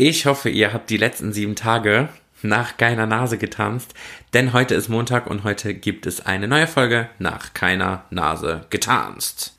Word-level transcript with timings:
Ich 0.00 0.26
hoffe, 0.26 0.48
ihr 0.48 0.72
habt 0.72 0.90
die 0.90 0.96
letzten 0.96 1.32
sieben 1.32 1.56
Tage 1.56 2.08
nach 2.42 2.76
keiner 2.76 3.04
Nase 3.04 3.36
getanzt, 3.36 3.94
denn 4.32 4.52
heute 4.52 4.76
ist 4.76 4.88
Montag 4.88 5.26
und 5.26 5.42
heute 5.42 5.74
gibt 5.74 6.06
es 6.06 6.24
eine 6.24 6.46
neue 6.46 6.68
Folge 6.68 7.08
nach 7.18 7.52
keiner 7.52 8.04
Nase 8.10 8.64
getanzt. 8.70 9.54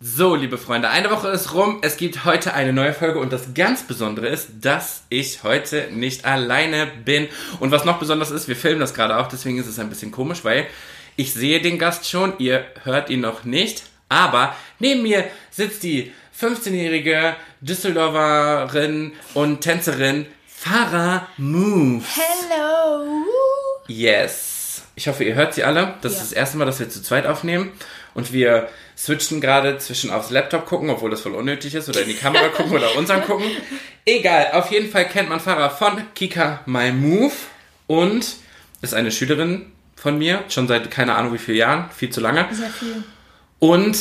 So, 0.00 0.36
liebe 0.36 0.56
Freunde, 0.56 0.88
eine 0.88 1.10
Woche 1.10 1.28
ist 1.28 1.52
rum. 1.52 1.80
Es 1.82 1.98
gibt 1.98 2.24
heute 2.24 2.54
eine 2.54 2.72
neue 2.72 2.94
Folge 2.94 3.18
und 3.18 3.30
das 3.30 3.52
ganz 3.52 3.82
Besondere 3.82 4.28
ist, 4.28 4.48
dass 4.62 5.02
ich 5.10 5.42
heute 5.42 5.90
nicht 5.92 6.24
alleine 6.24 6.86
bin. 7.04 7.28
Und 7.60 7.72
was 7.72 7.84
noch 7.84 7.98
besonders 7.98 8.30
ist, 8.30 8.48
wir 8.48 8.56
filmen 8.56 8.80
das 8.80 8.94
gerade 8.94 9.18
auch, 9.18 9.28
deswegen 9.28 9.58
ist 9.58 9.66
es 9.66 9.78
ein 9.78 9.90
bisschen 9.90 10.12
komisch, 10.12 10.44
weil 10.44 10.66
ich 11.14 11.34
sehe 11.34 11.60
den 11.60 11.78
Gast 11.78 12.08
schon, 12.08 12.32
ihr 12.38 12.64
hört 12.84 13.10
ihn 13.10 13.20
noch 13.20 13.44
nicht, 13.44 13.82
aber 14.08 14.56
neben 14.78 15.02
mir 15.02 15.24
sitzt 15.50 15.82
die 15.82 16.10
15-jährige 16.38 17.34
Düsseldorferin 17.60 19.12
und 19.34 19.60
Tänzerin 19.60 20.26
Farah 20.46 21.26
Moves. 21.36 22.06
Hello! 22.16 23.24
Yes. 23.88 24.82
Ich 24.94 25.08
hoffe, 25.08 25.24
ihr 25.24 25.34
hört 25.34 25.54
sie 25.54 25.64
alle. 25.64 25.94
Das 26.02 26.12
Ja. 26.14 26.18
ist 26.20 26.30
das 26.30 26.32
erste 26.32 26.58
Mal, 26.58 26.64
dass 26.64 26.78
wir 26.78 26.88
zu 26.88 27.02
zweit 27.02 27.26
aufnehmen. 27.26 27.72
Und 28.14 28.32
wir 28.32 28.68
switchen 28.96 29.40
gerade 29.40 29.78
zwischen 29.78 30.10
aufs 30.10 30.30
Laptop 30.30 30.66
gucken, 30.66 30.90
obwohl 30.90 31.10
das 31.10 31.20
voll 31.20 31.34
unnötig 31.34 31.74
ist, 31.74 31.88
oder 31.88 32.02
in 32.02 32.08
die 32.08 32.14
Kamera 32.14 32.48
gucken 32.56 32.72
oder 32.72 32.96
uns 32.96 33.10
angucken. 33.10 33.44
Egal, 34.04 34.52
auf 34.52 34.70
jeden 34.70 34.90
Fall 34.90 35.06
kennt 35.08 35.28
man 35.28 35.40
Farah 35.40 35.70
von 35.70 36.02
Kika 36.14 36.60
My 36.66 36.90
Move 36.92 37.32
und 37.86 38.26
ist 38.82 38.94
eine 38.94 39.10
Schülerin 39.12 39.72
von 39.96 40.18
mir, 40.18 40.44
schon 40.48 40.66
seit 40.68 40.90
keine 40.90 41.14
Ahnung 41.16 41.32
wie 41.34 41.38
vielen 41.38 41.58
Jahren, 41.58 41.90
viel 41.96 42.10
zu 42.10 42.20
lange. 42.20 42.48
Sehr 42.52 42.70
viel. 42.70 43.02
Und 43.60 43.98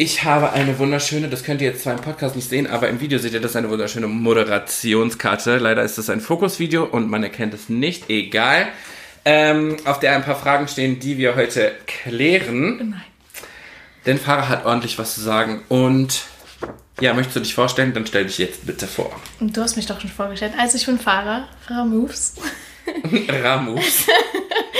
ich 0.00 0.22
habe 0.22 0.52
eine 0.52 0.78
wunderschöne, 0.78 1.28
das 1.28 1.42
könnt 1.42 1.60
ihr 1.60 1.68
jetzt 1.70 1.82
zwar 1.82 1.94
im 1.94 2.00
Podcast 2.00 2.36
nicht 2.36 2.48
sehen, 2.48 2.68
aber 2.68 2.88
im 2.88 3.00
Video 3.00 3.18
seht 3.18 3.32
ihr 3.32 3.40
das 3.40 3.56
eine 3.56 3.68
wunderschöne 3.68 4.06
Moderationskarte. 4.06 5.58
Leider 5.58 5.82
ist 5.82 5.98
das 5.98 6.08
ein 6.08 6.20
Fokusvideo 6.20 6.84
und 6.84 7.10
man 7.10 7.24
erkennt 7.24 7.52
es 7.52 7.68
nicht. 7.68 8.08
Egal. 8.08 8.68
Ähm, 9.24 9.76
auf 9.84 9.98
der 9.98 10.14
ein 10.14 10.22
paar 10.22 10.36
Fragen 10.36 10.68
stehen, 10.68 11.00
die 11.00 11.18
wir 11.18 11.34
heute 11.34 11.72
klären. 11.88 12.90
Nein. 12.90 13.02
Denn 14.06 14.18
Farah 14.18 14.48
hat 14.48 14.64
ordentlich 14.64 14.96
was 15.00 15.14
zu 15.16 15.20
sagen. 15.20 15.62
Und 15.68 16.22
ja, 17.00 17.12
möchtest 17.12 17.34
du 17.36 17.40
dich 17.40 17.54
vorstellen? 17.54 17.92
Dann 17.92 18.06
stell 18.06 18.24
dich 18.24 18.38
jetzt 18.38 18.66
bitte 18.66 18.86
vor. 18.86 19.10
Du 19.40 19.60
hast 19.60 19.74
mich 19.74 19.86
doch 19.86 20.00
schon 20.00 20.10
vorgestellt. 20.10 20.52
Also 20.56 20.76
ich 20.76 20.86
bin 20.86 21.00
Farah, 21.00 21.48
Farah 21.66 21.84
Moves. 21.84 22.34
Ramoves. 23.42 24.06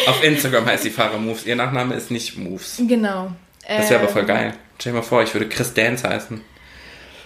auf 0.07 0.23
Instagram 0.23 0.65
heißt 0.65 0.85
sie 0.85 0.91
Farah 0.91 1.19
Moves. 1.19 1.45
Ihr 1.45 1.57
Nachname 1.57 1.97
ist 1.97 2.13
nicht 2.13 2.39
Moves. 2.39 2.81
Genau. 2.87 3.33
Das 3.67 3.91
wäre 3.91 4.01
aber 4.01 4.09
voll 4.09 4.23
Ähm, 4.23 4.29
geil. 4.29 4.55
Stell 4.81 4.93
dir 4.93 4.99
mal 4.99 5.03
vor, 5.05 5.23
ich 5.23 5.33
würde 5.35 5.49
Chris 5.49 5.75
Dance 5.75 6.09
heißen. 6.09 6.41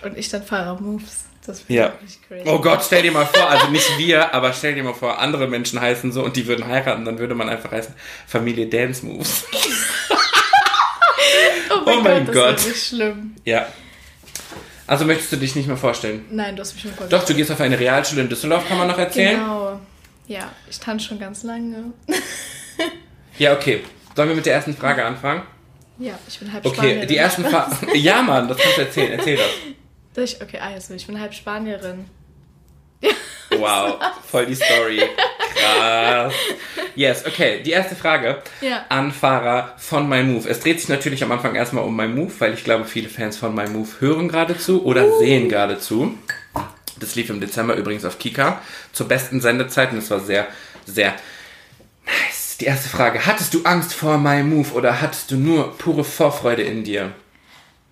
Und 0.03 0.19
ich 0.19 0.29
dann 0.31 0.43
Farah 0.43 0.75
Moves. 0.81 1.25
Das 1.45 1.65
Ja. 1.69 1.85
wäre 1.85 1.93
wirklich 1.95 2.19
crazy. 2.29 2.43
Oh 2.49 2.61
Gott, 2.61 2.83
stell 2.87 3.03
dir 3.03 3.11
mal 3.13 3.27
vor, 3.27 3.49
also 3.51 3.67
nicht 3.69 3.99
wir, 3.99 4.33
aber 4.33 4.53
stell 4.53 4.75
dir 4.77 4.85
mal 4.85 4.95
vor, 4.95 5.19
andere 5.19 5.49
Menschen 5.49 5.81
heißen 5.81 6.13
so 6.13 6.23
und 6.25 6.37
die 6.37 6.47
würden 6.47 6.67
heiraten, 6.69 7.05
dann 7.05 7.19
würde 7.19 7.35
man 7.35 7.49
einfach 7.49 7.73
heißen 7.73 7.95
Familie 8.29 8.67
Dance 8.69 9.05
Moves. 9.05 9.45
oh 11.71 11.75
mein, 11.85 11.99
oh 11.99 12.01
mein 12.03 12.27
Gott, 12.27 12.35
Gott. 12.35 12.55
das 12.57 12.67
ist 12.67 12.89
schlimm. 12.89 13.35
Ja. 13.45 13.67
Also 14.87 15.05
möchtest 15.05 15.33
du 15.33 15.37
dich 15.37 15.55
nicht 15.57 15.67
mehr 15.67 15.77
vorstellen? 15.77 16.25
Nein, 16.31 16.55
du 16.55 16.61
hast 16.61 16.75
mich 16.75 16.83
schon 16.83 16.93
vorgestellt. 16.93 17.23
Doch, 17.23 17.27
du 17.27 17.35
gehst 17.35 17.51
auf 17.51 17.61
eine 17.61 17.79
Realschule 17.79 18.23
in 18.23 18.29
Düsseldorf, 18.29 18.69
kann 18.69 18.79
man 18.79 18.87
noch 18.89 18.99
erzählen? 18.99 19.39
Genau. 19.41 19.81
Ja, 20.29 20.51
ich 20.71 20.79
tanze 20.79 21.07
schon 21.09 21.19
ganz 21.19 21.43
lange. 21.43 21.93
Ja, 23.39 23.55
okay. 23.55 23.83
Sollen 24.15 24.29
wir 24.29 24.37
mit 24.37 24.45
der 24.45 24.53
ersten 24.55 24.77
Frage 24.77 25.05
anfangen? 25.05 25.43
Ja, 26.03 26.19
ich 26.29 26.39
bin 26.39 26.53
halb 26.53 26.65
Okay, 26.67 26.77
Spanierin. 26.77 27.09
die 27.09 27.17
ersten 27.17 27.45
Fragen. 27.45 27.77
Ja, 27.95 28.23
Mann, 28.23 28.49
das 28.49 28.57
kannst 28.59 28.77
du 28.79 28.83
erzählen. 28.83 29.13
Erzähl 29.13 29.37
das. 29.37 30.25
Ich, 30.25 30.43
okay, 30.43 30.59
also 30.59 30.95
ich 30.95 31.07
bin 31.07 31.21
halb 31.21 31.33
Spanierin. 31.35 32.05
Wow, 33.59 33.99
voll 34.31 34.47
die 34.47 34.55
Story. 34.55 35.03
Krass. 35.55 36.33
Yes, 36.95 37.27
okay. 37.27 37.63
Die 37.63 37.71
erste 37.71 37.95
Frage 37.95 38.43
Ja. 38.63 38.87
an 38.89 39.13
Fahrer 39.13 39.75
von 39.77 40.09
My 40.09 40.23
Move. 40.23 40.49
Es 40.49 40.61
dreht 40.61 40.81
sich 40.81 40.89
natürlich 40.89 41.23
am 41.23 41.31
Anfang 41.33 41.55
erstmal 41.55 41.85
um 41.85 41.95
My 41.95 42.09
Move, 42.09 42.33
weil 42.39 42.55
ich 42.55 42.65
glaube, 42.65 42.87
viele 42.87 43.11
Fans 43.11 43.37
von 43.37 43.55
My 43.55 43.69
Move 43.69 43.89
hören 44.01 44.29
gerade 44.29 44.57
zu 44.57 44.83
oder 44.87 45.05
Uh. 45.07 45.19
sehen 45.19 45.51
gerade 45.51 45.79
zu. 45.79 46.17
Das 46.99 47.15
lief 47.15 47.29
im 47.29 47.41
Dezember 47.41 47.75
übrigens 47.75 48.07
auf 48.07 48.19
Kika 48.19 48.63
zur 48.95 49.07
besten 49.09 49.43
Sendezeit 49.43 49.93
und 49.93 49.99
es 49.99 50.11
war 50.11 50.21
sehr, 50.21 50.47
sehr 50.87 51.13
nice. 52.07 52.42
Die 52.63 52.69
erste 52.69 52.89
Frage. 52.89 53.27
Hattest 53.27 53.55
du 53.55 53.65
Angst 53.65 53.93
vor 53.93 54.19
My 54.19 54.45
Move 54.45 54.71
oder 54.75 55.01
hattest 55.01 55.33
du 55.33 55.37
nur 55.37 55.77
pure 55.79 56.05
Vorfreude 56.05 56.63
in 56.63 56.85
dir? 56.85 57.11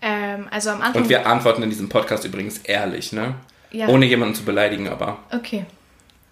Ähm, 0.00 0.46
also 0.48 0.70
am 0.70 0.80
Anfang. 0.80 1.02
Und 1.02 1.08
wir 1.08 1.26
antworten 1.26 1.64
in 1.64 1.70
diesem 1.70 1.88
Podcast 1.88 2.24
übrigens 2.24 2.58
ehrlich, 2.58 3.10
ne? 3.10 3.34
Ja. 3.72 3.88
Ohne 3.88 4.06
jemanden 4.06 4.36
zu 4.36 4.44
beleidigen, 4.44 4.88
aber. 4.88 5.18
Okay. 5.34 5.66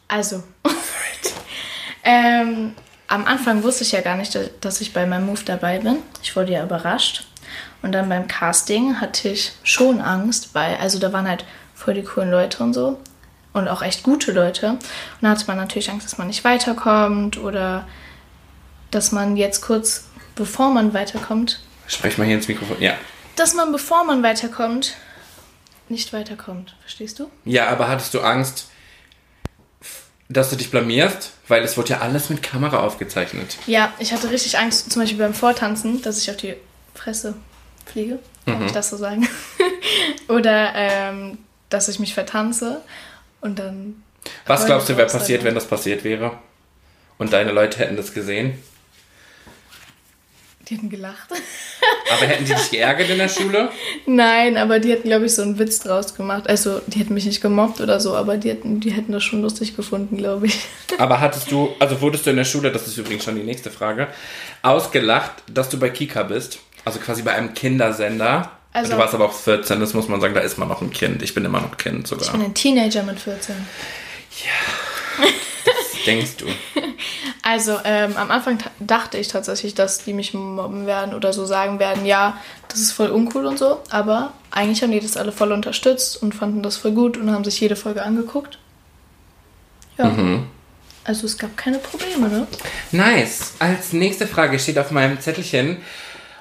Also. 0.06 0.44
ähm, 2.04 2.74
am 3.08 3.24
Anfang 3.24 3.64
wusste 3.64 3.82
ich 3.82 3.90
ja 3.90 4.02
gar 4.02 4.16
nicht, 4.16 4.38
dass 4.60 4.80
ich 4.80 4.92
bei 4.92 5.04
meinem 5.04 5.26
Move 5.26 5.42
dabei 5.44 5.80
bin. 5.80 5.96
Ich 6.22 6.36
wurde 6.36 6.52
ja 6.52 6.62
überrascht. 6.62 7.26
Und 7.82 7.90
dann 7.90 8.08
beim 8.08 8.28
Casting 8.28 9.00
hatte 9.00 9.30
ich 9.30 9.50
schon 9.64 10.00
Angst, 10.00 10.50
weil, 10.52 10.76
also 10.76 11.00
da 11.00 11.12
waren 11.12 11.26
halt 11.26 11.44
voll 11.74 11.94
die 11.94 12.04
coolen 12.04 12.30
Leute 12.30 12.62
und 12.62 12.72
so. 12.72 13.00
Und 13.52 13.66
auch 13.66 13.82
echt 13.82 14.04
gute 14.04 14.30
Leute. 14.30 14.74
Und 14.74 14.80
da 15.22 15.30
hatte 15.30 15.46
man 15.48 15.56
natürlich 15.56 15.90
Angst, 15.90 16.06
dass 16.06 16.18
man 16.18 16.28
nicht 16.28 16.44
weiterkommt 16.44 17.36
oder 17.36 17.84
dass 18.90 19.12
man 19.12 19.36
jetzt 19.36 19.60
kurz, 19.62 20.04
bevor 20.34 20.70
man 20.70 20.94
weiterkommt, 20.94 21.60
Sprech 21.86 22.18
mal 22.18 22.26
hier 22.26 22.36
ins 22.36 22.48
Mikrofon. 22.48 22.76
Ja. 22.80 22.94
dass 23.36 23.54
man, 23.54 23.72
bevor 23.72 24.04
man 24.04 24.22
weiterkommt, 24.22 24.94
nicht 25.88 26.12
weiterkommt. 26.12 26.74
Verstehst 26.80 27.18
du? 27.18 27.30
Ja, 27.46 27.68
aber 27.68 27.88
hattest 27.88 28.12
du 28.12 28.20
Angst, 28.20 28.68
dass 30.28 30.50
du 30.50 30.56
dich 30.56 30.70
blamierst? 30.70 31.32
Weil 31.48 31.62
es 31.62 31.78
wurde 31.78 31.90
ja 31.90 32.00
alles 32.00 32.28
mit 32.28 32.42
Kamera 32.42 32.80
aufgezeichnet. 32.80 33.56
Ja, 33.66 33.94
ich 33.98 34.12
hatte 34.12 34.30
richtig 34.30 34.58
Angst, 34.58 34.92
zum 34.92 35.00
Beispiel 35.00 35.18
beim 35.18 35.32
Vortanzen, 35.32 36.02
dass 36.02 36.18
ich 36.20 36.30
auf 36.30 36.36
die 36.36 36.54
Fresse 36.94 37.34
fliege. 37.86 38.18
Darf 38.44 38.60
ich 38.66 38.72
das 38.72 38.90
so 38.90 38.98
sagen? 38.98 39.26
Oder 40.28 40.72
ähm, 40.74 41.38
dass 41.70 41.88
ich 41.88 41.98
mich 41.98 42.12
vertanze 42.14 42.82
und 43.40 43.58
dann. 43.58 44.02
Was 44.46 44.66
glaubst 44.66 44.88
du, 44.90 44.96
wäre 44.96 45.08
passiert, 45.08 45.44
wenn 45.44 45.54
das 45.54 45.66
passiert 45.66 46.04
wäre? 46.04 46.38
Und 47.16 47.32
deine 47.32 47.52
Leute 47.52 47.78
hätten 47.78 47.96
das 47.96 48.12
gesehen? 48.12 48.62
Die 50.68 50.74
hätten 50.76 50.90
gelacht. 50.90 51.28
Aber 52.12 52.26
hätten 52.26 52.44
die 52.44 52.54
dich 52.54 52.70
geärgert 52.70 53.08
in 53.08 53.18
der 53.18 53.28
Schule? 53.28 53.70
Nein, 54.06 54.56
aber 54.58 54.78
die 54.80 54.90
hätten, 54.90 55.08
glaube 55.08 55.26
ich, 55.26 55.34
so 55.34 55.42
einen 55.42 55.58
Witz 55.58 55.80
draus 55.80 56.14
gemacht. 56.14 56.48
Also, 56.48 56.80
die 56.86 56.98
hätten 56.98 57.14
mich 57.14 57.24
nicht 57.24 57.40
gemobbt 57.40 57.80
oder 57.80 58.00
so, 58.00 58.14
aber 58.14 58.36
die 58.36 58.50
hätten, 58.50 58.80
die 58.80 58.90
hätten 58.90 59.12
das 59.12 59.24
schon 59.24 59.40
lustig 59.40 59.76
gefunden, 59.76 60.16
glaube 60.18 60.46
ich. 60.46 60.58
Aber 60.98 61.20
hattest 61.20 61.50
du, 61.50 61.70
also 61.78 62.00
wurdest 62.00 62.26
du 62.26 62.30
in 62.30 62.36
der 62.36 62.44
Schule, 62.44 62.70
das 62.70 62.86
ist 62.86 62.98
übrigens 62.98 63.24
schon 63.24 63.36
die 63.36 63.42
nächste 63.44 63.70
Frage, 63.70 64.08
ausgelacht, 64.62 65.32
dass 65.50 65.68
du 65.70 65.78
bei 65.78 65.88
Kika 65.90 66.22
bist? 66.24 66.58
Also 66.84 66.98
quasi 66.98 67.22
bei 67.22 67.32
einem 67.32 67.54
Kindersender. 67.54 68.52
Also- 68.72 68.92
du 68.92 68.98
warst 68.98 69.14
aber 69.14 69.24
auch 69.26 69.32
14, 69.32 69.80
das 69.80 69.94
muss 69.94 70.08
man 70.08 70.20
sagen, 70.20 70.34
da 70.34 70.40
ist 70.40 70.58
man 70.58 70.68
noch 70.68 70.82
ein 70.82 70.90
Kind. 70.90 71.22
Ich 71.22 71.34
bin 71.34 71.44
immer 71.44 71.60
noch 71.60 71.76
Kind 71.78 72.06
sogar. 72.06 72.26
Ich 72.26 72.32
bin 72.32 72.42
ein 72.42 72.54
Teenager 72.54 73.02
mit 73.02 73.18
14. 73.18 73.54
Was 75.20 75.57
denkst 76.08 76.36
du? 76.38 76.46
Also 77.40 77.78
ähm, 77.84 78.14
am 78.16 78.30
Anfang 78.30 78.58
dachte 78.78 79.16
ich 79.16 79.28
tatsächlich, 79.28 79.72
dass 79.72 80.04
die 80.04 80.12
mich 80.12 80.34
mobben 80.34 80.84
werden 80.86 81.14
oder 81.14 81.32
so 81.32 81.46
sagen 81.46 81.78
werden, 81.78 82.04
ja, 82.04 82.36
das 82.68 82.80
ist 82.80 82.92
voll 82.92 83.08
uncool 83.08 83.46
und 83.46 83.58
so. 83.58 83.80
Aber 83.88 84.34
eigentlich 84.50 84.82
haben 84.82 84.90
die 84.90 85.00
das 85.00 85.16
alle 85.16 85.32
voll 85.32 85.52
unterstützt 85.52 86.22
und 86.22 86.34
fanden 86.34 86.62
das 86.62 86.76
voll 86.76 86.90
gut 86.90 87.16
und 87.16 87.30
haben 87.30 87.44
sich 87.44 87.58
jede 87.58 87.74
Folge 87.74 88.02
angeguckt. 88.02 88.58
Ja. 89.96 90.14
Also 91.04 91.24
es 91.24 91.38
gab 91.38 91.56
keine 91.56 91.78
Probleme, 91.78 92.28
ne? 92.28 92.46
Nice. 92.92 93.54
Als 93.60 93.94
nächste 93.94 94.26
Frage 94.26 94.58
steht 94.58 94.78
auf 94.78 94.90
meinem 94.90 95.18
Zettelchen, 95.18 95.78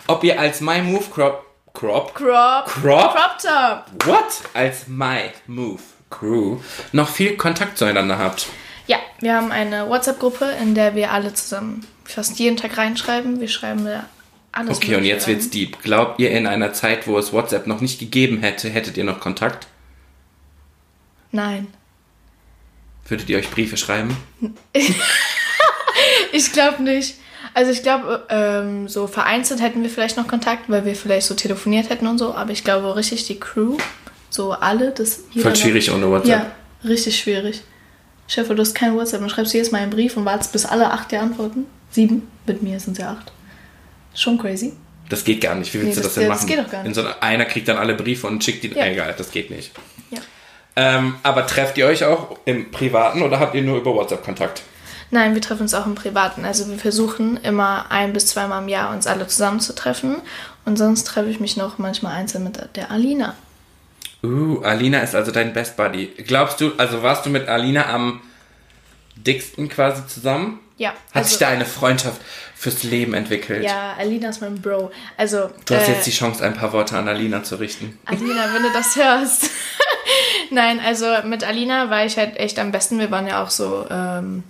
ob 0.07 0.25
ihr 0.25 0.37
als 0.37 0.59
My 0.59 0.81
Move 0.81 1.05
Crop 1.13 1.45
Crop 1.73 2.15
Crop. 2.15 2.65
Crop? 2.65 3.15
Crop 3.15 3.37
Top. 3.39 4.07
What? 4.07 4.41
Als 4.53 4.87
My 4.87 5.31
Move 5.45 5.79
Crew 6.09 6.57
noch 6.91 7.07
viel 7.07 7.37
Kontakt 7.37 7.77
zueinander 7.77 8.17
habt. 8.17 8.47
Ja, 8.87 8.97
wir 9.19 9.35
haben 9.35 9.51
eine 9.51 9.89
WhatsApp-Gruppe, 9.89 10.45
in 10.61 10.73
der 10.75 10.95
wir 10.95 11.11
alle 11.11 11.33
zusammen 11.33 11.85
fast 12.05 12.39
jeden 12.39 12.57
Tag 12.57 12.77
reinschreiben. 12.77 13.39
Wir 13.41 13.47
schreiben 13.49 13.85
da 13.85 14.05
alles 14.51 14.77
Okay, 14.77 14.95
und 14.95 15.03
jetzt 15.03 15.27
wird's 15.27 15.49
deep. 15.49 15.81
Glaubt 15.83 16.19
ihr, 16.19 16.31
in 16.31 16.47
einer 16.47 16.73
Zeit, 16.73 17.05
wo 17.07 17.17
es 17.17 17.33
WhatsApp 17.33 17.67
noch 17.67 17.81
nicht 17.81 17.99
gegeben 17.99 18.39
hätte, 18.41 18.69
hättet 18.69 18.97
ihr 18.97 19.03
noch 19.03 19.19
Kontakt? 19.19 19.67
Nein. 21.31 21.67
Würdet 23.07 23.29
ihr 23.29 23.37
euch 23.37 23.49
Briefe 23.51 23.77
schreiben? 23.77 24.15
Ich 26.31 26.51
glaube 26.51 26.83
nicht. 26.83 27.15
Also 27.53 27.71
ich 27.71 27.81
glaube, 27.81 28.25
ähm, 28.29 28.87
so 28.87 29.07
vereinzelt 29.07 29.61
hätten 29.61 29.81
wir 29.81 29.89
vielleicht 29.89 30.17
noch 30.17 30.27
Kontakt, 30.27 30.69
weil 30.69 30.85
wir 30.85 30.95
vielleicht 30.95 31.25
so 31.25 31.33
telefoniert 31.33 31.89
hätten 31.89 32.05
und 32.05 32.17
so, 32.19 32.35
aber 32.35 32.51
ich 32.51 32.63
glaube 32.63 32.95
richtig 32.95 33.25
die 33.25 33.39
Crew, 33.39 33.77
so 34.29 34.51
alle, 34.51 34.91
das 34.91 35.21
Voll 35.33 35.43
noch- 35.51 35.55
schwierig 35.55 35.89
ohne 35.91 36.09
WhatsApp. 36.09 36.29
Ja, 36.29 36.51
richtig 36.87 37.17
schwierig. 37.19 37.61
Chef, 38.27 38.47
du 38.47 38.57
hast 38.57 38.73
kein 38.75 38.95
WhatsApp, 38.95 39.21
dann 39.21 39.29
schreibst 39.29 39.53
du 39.53 39.57
jedes 39.57 39.71
Mal 39.71 39.81
einen 39.81 39.91
Brief 39.91 40.17
und 40.17 40.25
wartest, 40.25 40.51
bis 40.51 40.65
alle 40.65 40.91
acht 40.91 41.11
dir 41.11 41.21
antworten. 41.21 41.65
Sieben, 41.91 42.27
mit 42.45 42.61
mir 42.61 42.79
sind 42.79 42.93
es 42.93 42.99
ja 42.99 43.11
acht. 43.11 43.31
Schon 44.13 44.37
crazy. 44.37 44.73
Das 45.09 45.23
geht 45.23 45.39
gar 45.41 45.55
nicht. 45.55 45.73
Wie 45.73 45.79
willst 45.81 45.89
Nee, 45.89 45.95
du 45.95 46.01
das, 46.01 46.13
das- 46.15 46.21
denn 46.21 46.29
das 46.29 46.39
machen? 46.41 46.47
geht 46.49 46.59
doch 46.59 46.69
gar 46.69 46.81
In 46.81 46.87
nicht. 46.87 46.95
so 46.95 47.01
einer, 47.01 47.23
einer 47.23 47.45
kriegt 47.45 47.67
dann 47.69 47.77
alle 47.77 47.93
Briefe 47.93 48.27
und 48.27 48.43
schickt 48.43 48.63
die. 48.63 48.69
Ja. 48.73 48.85
Egal, 48.85 49.15
das 49.17 49.31
geht 49.31 49.49
nicht. 49.49 49.71
Ja. 50.11 50.19
Ähm, 50.75 51.15
aber 51.23 51.47
trefft 51.47 51.77
ihr 51.77 51.85
euch 51.87 52.03
auch 52.03 52.37
im 52.45 52.69
Privaten 52.71 53.21
oder 53.21 53.39
habt 53.39 53.55
ihr 53.55 53.61
nur 53.63 53.77
über 53.77 53.93
WhatsApp 53.95 54.23
Kontakt? 54.23 54.63
Nein, 55.09 55.33
wir 55.33 55.41
treffen 55.41 55.61
uns 55.61 55.73
auch 55.73 55.85
im 55.85 55.95
Privaten. 55.95 56.43
Also 56.43 56.69
wir 56.69 56.77
versuchen 56.77 57.37
immer 57.37 57.85
ein 57.89 58.11
bis 58.11 58.27
zweimal 58.27 58.61
im 58.61 58.67
Jahr 58.67 58.93
uns 58.93 59.07
alle 59.07 59.25
zusammenzutreffen. 59.25 60.17
Und 60.65 60.77
sonst 60.77 61.05
treffe 61.05 61.29
ich 61.29 61.39
mich 61.39 61.55
noch 61.55 61.77
manchmal 61.77 62.13
einzeln 62.15 62.43
mit 62.43 62.59
der 62.75 62.91
Alina. 62.91 63.33
Uh, 64.23 64.61
Alina 64.63 64.99
ist 64.99 65.15
also 65.15 65.31
dein 65.31 65.53
Best 65.53 65.77
Buddy. 65.77 66.07
Glaubst 66.25 66.59
du, 66.59 66.73
also 66.77 67.03
warst 67.03 67.25
du 67.25 67.29
mit 67.29 67.47
Alina 67.47 67.87
am 67.87 68.21
dicksten 69.15 69.69
quasi 69.69 70.05
zusammen? 70.07 70.59
Ja. 70.77 70.89
Hat 70.89 70.97
also, 71.13 71.29
sich 71.29 71.37
da 71.39 71.49
eine 71.49 71.65
Freundschaft 71.65 72.21
fürs 72.55 72.83
Leben 72.83 73.13
entwickelt? 73.13 73.63
Ja, 73.63 73.95
Alina 73.97 74.29
ist 74.29 74.41
mein 74.41 74.61
Bro. 74.61 74.91
Also, 75.17 75.49
Du 75.65 75.75
hast 75.75 75.87
äh, 75.87 75.93
jetzt 75.93 76.05
die 76.05 76.11
Chance, 76.11 76.43
ein 76.43 76.53
paar 76.53 76.73
Worte 76.73 76.97
an 76.97 77.07
Alina 77.07 77.43
zu 77.43 77.55
richten. 77.55 77.97
Alina, 78.05 78.53
wenn 78.53 78.63
du 78.63 78.71
das 78.71 78.95
hörst. 78.95 79.49
Nein, 80.51 80.79
also 80.79 81.05
mit 81.23 81.43
Alina 81.43 81.89
war 81.89 82.05
ich 82.05 82.17
halt 82.17 82.37
echt 82.37 82.59
am 82.59 82.71
besten. 82.71 82.99
Wir 82.99 83.11
waren 83.11 83.27
ja 83.27 83.43
auch 83.43 83.49
so 83.49 83.87
ähm, 83.89 84.43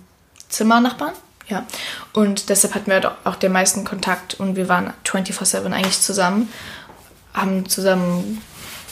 Zimmernachbarn. 0.48 1.14
Ja. 1.48 1.66
Und 2.12 2.50
deshalb 2.50 2.74
hatten 2.74 2.86
wir 2.86 2.94
halt 2.94 3.10
auch 3.24 3.36
den 3.36 3.52
meisten 3.52 3.84
Kontakt 3.84 4.34
und 4.34 4.56
wir 4.56 4.68
waren 4.68 4.92
24-7 5.06 5.72
eigentlich 5.72 6.00
zusammen. 6.00 6.52
Haben 7.32 7.68
zusammen 7.68 8.42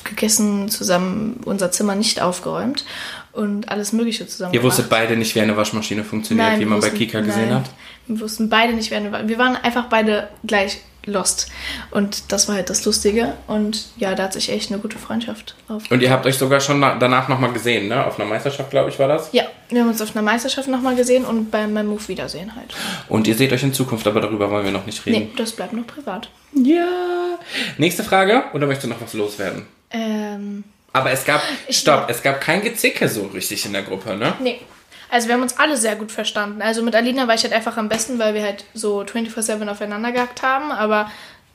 gegessen, 0.07 0.69
zusammen 0.69 1.41
unser 1.45 1.71
Zimmer 1.71 1.95
nicht 1.95 2.21
aufgeräumt 2.23 2.85
und 3.33 3.69
alles 3.69 3.93
Mögliche 3.93 4.27
zusammen 4.27 4.55
Ihr 4.55 4.61
gemacht. 4.61 4.73
wusstet 4.79 4.89
beide 4.91 5.17
nicht, 5.17 5.35
wie 5.35 5.41
eine 5.41 5.57
Waschmaschine 5.57 6.05
funktioniert, 6.05 6.55
wie 6.57 6.61
wir 6.61 6.67
man 6.67 6.81
bei 6.81 6.87
wussten- 6.87 6.99
Kika 6.99 7.21
gesehen 7.21 7.49
nein, 7.51 7.55
hat? 7.57 7.71
Wir 8.07 8.21
wussten 8.21 8.49
beide 8.49 8.73
nicht, 8.73 8.91
wer 8.91 8.99
eine 8.99 9.13
war. 9.13 9.27
Wir 9.29 9.39
waren 9.39 9.57
einfach 9.57 9.87
beide 9.87 10.29
gleich 10.45 10.79
lost. 11.09 11.49
Und 11.93 12.33
das 12.33 12.49
war 12.49 12.57
halt 12.57 12.69
das 12.69 12.85
Lustige. 12.85 13.35
Und 13.47 13.87
ja, 13.97 14.15
da 14.17 14.25
hat 14.25 14.33
sich 14.33 14.49
echt 14.51 14.73
eine 14.73 14.81
gute 14.81 14.99
Freundschaft 14.99 15.55
auf. 15.69 15.89
Und 15.91 16.03
ihr 16.03 16.11
habt 16.11 16.27
euch 16.27 16.37
sogar 16.37 16.59
schon 16.61 16.81
na- 16.81 16.97
danach 16.97 17.29
nochmal 17.29 17.53
gesehen, 17.53 17.87
ne? 17.89 18.05
Auf 18.05 18.19
einer 18.19 18.29
Meisterschaft, 18.29 18.71
glaube 18.71 18.91
ich, 18.91 18.99
war 18.99 19.07
das. 19.07 19.29
Ja, 19.33 19.45
wir 19.69 19.83
haben 19.83 19.89
uns 19.89 20.03
auf 20.03 20.17
einer 20.17 20.23
Meisterschaft 20.23 20.67
nochmal 20.69 20.97
gesehen 20.97 21.25
und 21.25 21.51
bei 21.53 21.67
meinem 21.69 21.89
Move 21.91 22.09
Wiedersehen 22.09 22.57
halt. 22.57 22.75
Und 23.09 23.29
ihr 23.29 23.37
seht 23.37 23.53
euch 23.53 23.63
in 23.63 23.73
Zukunft, 23.73 24.07
aber 24.09 24.21
darüber 24.21 24.51
wollen 24.51 24.65
wir 24.65 24.73
noch 24.73 24.85
nicht 24.87 25.07
Nee, 25.07 25.13
reden. 25.19 25.31
das 25.37 25.53
bleibt 25.53 25.75
noch 25.75 25.87
privat. 25.87 26.29
Ja. 26.55 27.39
Nächste 27.79 28.03
Frage, 28.03 28.45
oder 28.53 28.67
möchtest 28.67 28.87
du 28.87 28.89
noch 28.91 29.01
was 29.01 29.13
loswerden? 29.15 29.67
Ähm, 29.91 30.65
Aber 30.93 31.11
es 31.11 31.25
gab, 31.25 31.43
stopp, 31.71 32.09
es 32.09 32.23
gab 32.23 32.41
kein 32.41 32.63
Gezicke 32.63 33.09
so 33.09 33.27
richtig 33.27 33.65
in 33.67 33.73
der 33.73 33.83
Gruppe, 33.83 34.17
ne? 34.17 34.35
nee. 34.41 34.61
Also 35.09 35.29
wir 35.29 35.35
haben 35.35 35.43
uns 35.43 35.57
alle 35.57 35.77
sehr 35.77 35.95
gut 35.95 36.11
verstanden. 36.11 36.63
Also 36.63 36.83
mit 36.83 36.97
Alina 36.97 37.29
war 37.29 37.35
ich 37.37 37.45
halt 37.45 37.53
einfach 37.53 37.77
am 37.77 37.89
besten, 37.89 38.19
weil 38.19 38.35
wir 38.35 38.43
halt 38.43 38.65
so 38.75 39.03
24-7 39.03 39.69
aufeinander 39.69 40.11
gehackt 40.11 40.43
haben. 40.43 40.73
Aber 40.73 41.11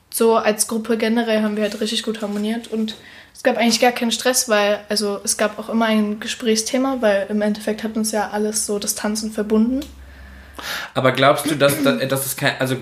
so 0.08 0.36
als 0.36 0.68
Gruppe 0.68 0.96
generell 0.96 1.42
haben 1.42 1.56
wir 1.56 1.64
halt 1.64 1.78
richtig 1.80 2.02
gut 2.02 2.22
harmoniert. 2.22 2.68
Und 2.68 2.94
es 3.34 3.42
gab 3.42 3.58
eigentlich 3.58 3.80
gar 3.80 3.92
keinen 3.92 4.12
Stress, 4.12 4.48
weil 4.48 4.80
also 4.88 5.20
es 5.22 5.36
gab 5.36 5.58
auch 5.58 5.68
immer 5.68 5.86
ein 5.86 6.18
Gesprächsthema, 6.20 6.98
weil 7.00 7.26
im 7.28 7.42
Endeffekt 7.42 7.84
hat 7.84 7.96
uns 7.96 8.12
ja 8.12 8.30
alles 8.30 8.66
so 8.66 8.78
das 8.78 8.94
Tanzen 8.94 9.32
verbunden. 9.32 9.80
Aber 10.94 11.12
glaubst 11.12 11.50
du, 11.50 11.54
dass, 11.54 11.82
dass, 11.82 12.08
dass 12.08 12.26
es 12.26 12.36
kein, 12.36 12.58
also, 12.58 12.76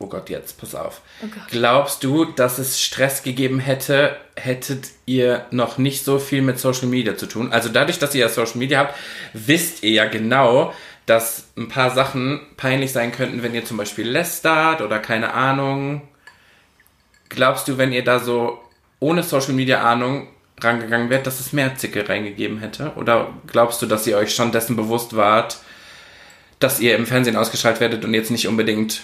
oh 0.00 0.06
Gott, 0.06 0.30
jetzt, 0.30 0.58
pass 0.58 0.74
auf. 0.74 1.02
Oh. 1.22 1.26
Glaubst 1.50 2.02
du, 2.02 2.24
dass 2.24 2.58
es 2.58 2.80
Stress 2.80 3.22
gegeben 3.22 3.60
hätte, 3.60 4.16
hättet 4.34 4.88
ihr 5.06 5.46
noch 5.50 5.78
nicht 5.78 6.04
so 6.04 6.18
viel 6.18 6.42
mit 6.42 6.58
Social 6.58 6.88
Media 6.88 7.16
zu 7.16 7.26
tun? 7.26 7.52
Also 7.52 7.68
dadurch, 7.68 7.98
dass 7.98 8.14
ihr 8.14 8.22
ja 8.22 8.28
Social 8.28 8.56
Media 8.56 8.80
habt, 8.80 8.96
wisst 9.34 9.82
ihr 9.82 9.90
ja 9.90 10.06
genau, 10.06 10.72
dass 11.06 11.48
ein 11.56 11.68
paar 11.68 11.90
Sachen 11.90 12.40
peinlich 12.56 12.92
sein 12.92 13.12
könnten, 13.12 13.42
wenn 13.42 13.54
ihr 13.54 13.64
zum 13.64 13.76
Beispiel 13.76 14.08
lästert 14.08 14.80
oder 14.80 14.98
keine 14.98 15.34
Ahnung. 15.34 16.02
Glaubst 17.28 17.68
du, 17.68 17.78
wenn 17.78 17.92
ihr 17.92 18.02
da 18.02 18.18
so 18.18 18.58
ohne 19.00 19.22
Social 19.22 19.52
Media 19.52 19.82
Ahnung 19.82 20.28
rangegangen 20.60 21.10
wärt, 21.10 21.26
dass 21.26 21.40
es 21.40 21.52
mehr 21.52 21.76
Zicke 21.76 22.08
reingegeben 22.08 22.58
hätte? 22.58 22.92
Oder 22.96 23.34
glaubst 23.46 23.82
du, 23.82 23.86
dass 23.86 24.06
ihr 24.06 24.16
euch 24.16 24.34
schon 24.34 24.52
dessen 24.52 24.76
bewusst 24.76 25.14
wart, 25.14 25.58
dass 26.58 26.80
ihr 26.80 26.96
im 26.96 27.06
Fernsehen 27.06 27.36
ausgestrahlt 27.36 27.80
werdet 27.80 28.04
und 28.04 28.14
jetzt 28.14 28.30
nicht 28.30 28.48
unbedingt 28.48 29.02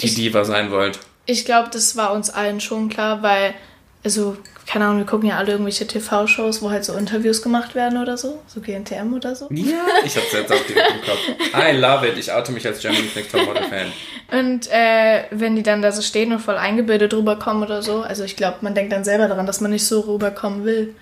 die 0.00 0.06
Ich- 0.06 0.14
Diva 0.14 0.44
sein 0.44 0.70
wollt? 0.70 0.98
Ich 1.26 1.44
glaube, 1.44 1.70
das 1.72 1.96
war 1.96 2.12
uns 2.12 2.30
allen 2.30 2.60
schon 2.60 2.88
klar, 2.88 3.22
weil, 3.22 3.54
also, 4.02 4.36
keine 4.66 4.86
Ahnung, 4.86 4.98
wir 4.98 5.06
gucken 5.06 5.28
ja 5.28 5.36
alle 5.36 5.52
irgendwelche 5.52 5.86
TV-Shows, 5.86 6.62
wo 6.62 6.70
halt 6.70 6.84
so 6.84 6.94
Interviews 6.94 7.42
gemacht 7.42 7.76
werden 7.76 8.00
oder 8.02 8.16
so, 8.16 8.42
so 8.48 8.60
GNTM 8.60 9.12
oder 9.14 9.36
so. 9.36 9.46
Ja, 9.52 9.84
ich 10.04 10.16
hab's 10.16 10.32
jetzt 10.32 10.50
auf 10.52 10.66
direkt 10.66 10.90
im 10.90 11.00
Kopf. 11.02 11.18
I 11.54 11.76
love 11.76 12.06
it. 12.08 12.18
Ich 12.18 12.32
oute 12.32 12.50
mich 12.50 12.66
als 12.66 12.80
Germany's 12.80 13.14
Next 13.14 13.30
Topmodel 13.30 13.62
Fan. 13.68 13.92
Und 14.40 14.68
äh, 14.72 15.24
wenn 15.30 15.54
die 15.54 15.62
dann 15.62 15.80
da 15.82 15.92
so 15.92 16.02
stehen 16.02 16.32
und 16.32 16.40
voll 16.40 16.56
eingebildet 16.56 17.14
rüberkommen 17.14 17.62
oder 17.62 17.82
so, 17.82 18.00
also 18.02 18.24
ich 18.24 18.34
glaube, 18.34 18.58
man 18.62 18.74
denkt 18.74 18.92
dann 18.92 19.04
selber 19.04 19.28
daran, 19.28 19.46
dass 19.46 19.60
man 19.60 19.70
nicht 19.70 19.86
so 19.86 20.00
rüberkommen 20.00 20.64
will. 20.64 20.94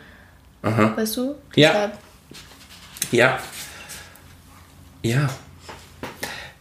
Aha. 0.63 0.93
Weißt 0.97 1.17
du? 1.17 1.35
Ja. 1.55 1.71
Deshalb- 1.71 1.99
Ja. 3.13 3.39
Ja. 5.03 5.29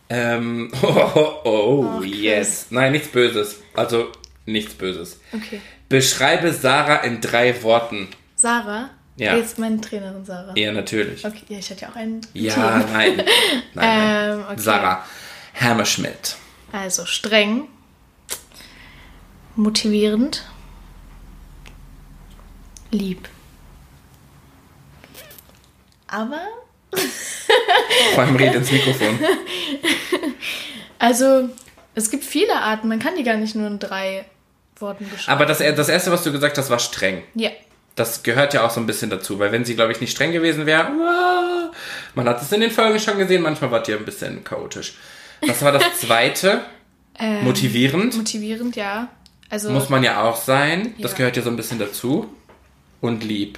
Ähm, 0.10 0.72
oh, 0.82 0.88
oh, 0.88 1.42
oh 1.44 1.96
Ach, 2.00 2.04
yes. 2.04 2.68
Nein, 2.72 2.92
nichts 2.94 3.10
Böses. 3.10 3.62
Also, 3.76 4.12
nichts 4.46 4.74
Böses. 4.74 5.20
Okay. 5.32 5.62
Beschreibe 5.88 6.52
Sarah 6.54 6.98
in 6.98 7.22
drei 7.22 7.62
Worten. 7.64 8.10
Sarah? 8.36 8.90
Ja. 9.18 9.36
Jetzt 9.36 9.60
meine 9.60 9.82
Trainerin 9.82 10.24
Sarah. 10.26 10.54
Ja, 10.56 10.72
natürlich. 10.72 11.26
Okay, 11.26 11.44
ja, 11.50 11.60
ich 11.60 11.70
hatte 11.70 11.82
ja 11.82 11.90
auch 11.90 11.96
einen. 11.96 12.22
Ja, 12.34 12.54
Team. 12.54 12.92
nein. 12.94 13.18
Nein, 13.24 13.26
nein. 13.74 14.40
Ähm, 14.40 14.46
okay. 14.50 14.60
Sarah 14.62 15.06
Hammerschmidt. 15.60 16.38
Also 16.72 17.06
streng, 17.06 17.68
motivierend, 19.56 20.46
lieb. 22.92 23.28
Aber, 26.08 26.48
Vor 28.16 28.24
allem 28.24 28.36
red 28.36 28.56
ins 28.56 28.72
Mikrofon. 28.72 29.20
also, 31.00 31.50
es 31.96 32.10
gibt 32.10 32.24
viele 32.24 32.56
Arten. 32.56 32.88
Man 32.88 33.00
kann 33.00 33.16
die 33.16 33.24
gar 33.24 33.36
nicht 33.38 33.56
nur 33.56 33.68
in 33.68 33.80
drei 33.80 34.26
Worten 34.80 35.10
beschreiben. 35.10 35.36
Aber 35.36 35.46
das, 35.46 35.60
das 35.60 35.90
erste, 35.90 36.12
was 36.12 36.24
du 36.24 36.32
gesagt 36.32 36.58
hast, 36.58 36.70
war 36.70 36.80
streng. 36.80 37.24
Ja. 37.36 37.50
Das 37.96 38.24
gehört 38.24 38.54
ja 38.54 38.66
auch 38.66 38.70
so 38.72 38.80
ein 38.80 38.86
bisschen 38.86 39.10
dazu, 39.10 39.40
weil 39.40 39.52
wenn 39.52 39.66
sie, 39.66 39.76
glaube 39.76 39.92
ich, 39.92 40.00
nicht 40.00 40.12
streng 40.12 40.32
gewesen 40.32 40.66
wäre, 40.66 40.90
man 42.16 42.30
hat 42.30 42.42
es 42.42 42.52
in 42.52 42.62
den 42.62 42.72
Folgen 42.72 43.00
schon 43.00 43.18
gesehen, 43.18 43.42
manchmal 43.42 43.72
wart 43.72 43.88
ihr 43.90 43.98
ein 43.98 44.06
bisschen 44.06 44.44
chaotisch. 44.44 44.94
Was 45.46 45.62
war 45.62 45.72
das 45.74 45.84
zweite? 46.00 46.62
Ähm, 47.18 47.44
Motivierend. 47.44 48.16
Motivierend, 48.16 48.76
ja. 48.78 49.10
Also, 49.50 49.70
Muss 49.72 49.90
man 49.90 50.04
ja 50.04 50.24
auch 50.24 50.38
sein. 50.38 50.94
Das 51.00 51.12
Ja. 51.12 51.18
gehört 51.18 51.36
ja 51.36 51.42
so 51.44 51.50
ein 51.50 51.56
bisschen 51.58 51.80
dazu. 51.80 52.34
Und 53.02 53.24
lieb. 53.24 53.58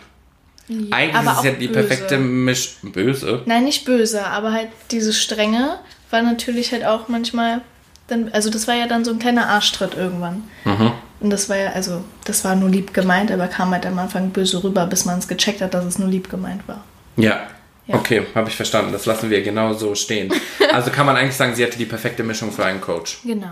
Lieb. 0.71 0.93
Eigentlich 0.93 1.15
aber 1.15 1.31
ist 1.31 1.37
es 1.39 1.43
ja 1.43 1.51
die 1.51 1.67
böse. 1.67 1.79
perfekte 1.79 2.17
Misch... 2.17 2.75
Böse? 2.81 3.41
Nein, 3.45 3.63
nicht 3.65 3.85
böse, 3.85 4.25
aber 4.25 4.51
halt 4.51 4.69
diese 4.91 5.13
Strenge 5.13 5.79
war 6.09 6.21
natürlich 6.21 6.71
halt 6.71 6.85
auch 6.85 7.07
manchmal. 7.07 7.61
Dann, 8.07 8.29
also 8.33 8.49
das 8.49 8.67
war 8.67 8.75
ja 8.75 8.87
dann 8.87 9.05
so 9.05 9.11
ein 9.11 9.19
kleiner 9.19 9.47
Arschtritt 9.47 9.95
irgendwann. 9.95 10.43
Mhm. 10.65 10.91
Und 11.19 11.29
das 11.29 11.49
war 11.49 11.57
ja, 11.57 11.71
also, 11.71 12.03
das 12.25 12.43
war 12.43 12.55
nur 12.55 12.69
lieb 12.69 12.93
gemeint, 12.93 13.31
aber 13.31 13.47
kam 13.47 13.71
halt 13.71 13.85
am 13.85 13.97
Anfang 13.99 14.31
böse 14.31 14.63
rüber, 14.63 14.87
bis 14.87 15.05
man 15.05 15.19
es 15.19 15.27
gecheckt 15.27 15.61
hat, 15.61 15.73
dass 15.73 15.85
es 15.85 15.99
nur 15.99 16.09
lieb 16.09 16.29
gemeint 16.29 16.67
war. 16.67 16.83
Ja. 17.15 17.47
Ja. 17.87 17.95
Okay, 17.95 18.25
habe 18.35 18.49
ich 18.49 18.55
verstanden. 18.55 18.91
Das 18.91 19.05
lassen 19.05 19.29
wir 19.29 19.41
genau 19.41 19.73
so 19.73 19.95
stehen. 19.95 20.33
Also 20.71 20.89
kann 20.89 21.05
man 21.05 21.17
eigentlich 21.17 21.35
sagen, 21.35 21.53
sie 21.53 21.65
hatte 21.65 21.77
die 21.77 21.85
perfekte 21.85 22.23
Mischung 22.23 22.49
für 22.53 22.63
einen 22.63 22.79
Coach. 22.79 23.19
Genau. 23.25 23.51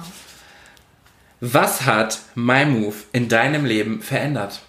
Was 1.42 1.86
hat 1.86 2.20
My 2.34 2.66
Move 2.66 2.96
in 3.12 3.28
deinem 3.28 3.66
Leben 3.66 4.02
verändert? 4.02 4.62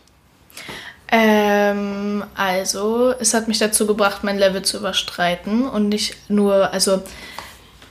Ähm, 1.11 2.25
also, 2.35 3.12
es 3.19 3.35
hat 3.35 3.49
mich 3.49 3.59
dazu 3.59 3.87
gebracht, 3.87 4.23
mein 4.23 4.38
Level 4.38 4.62
zu 4.62 4.79
überstreiten 4.79 5.69
und 5.69 5.88
nicht 5.88 6.17
nur, 6.31 6.73
also 6.73 7.02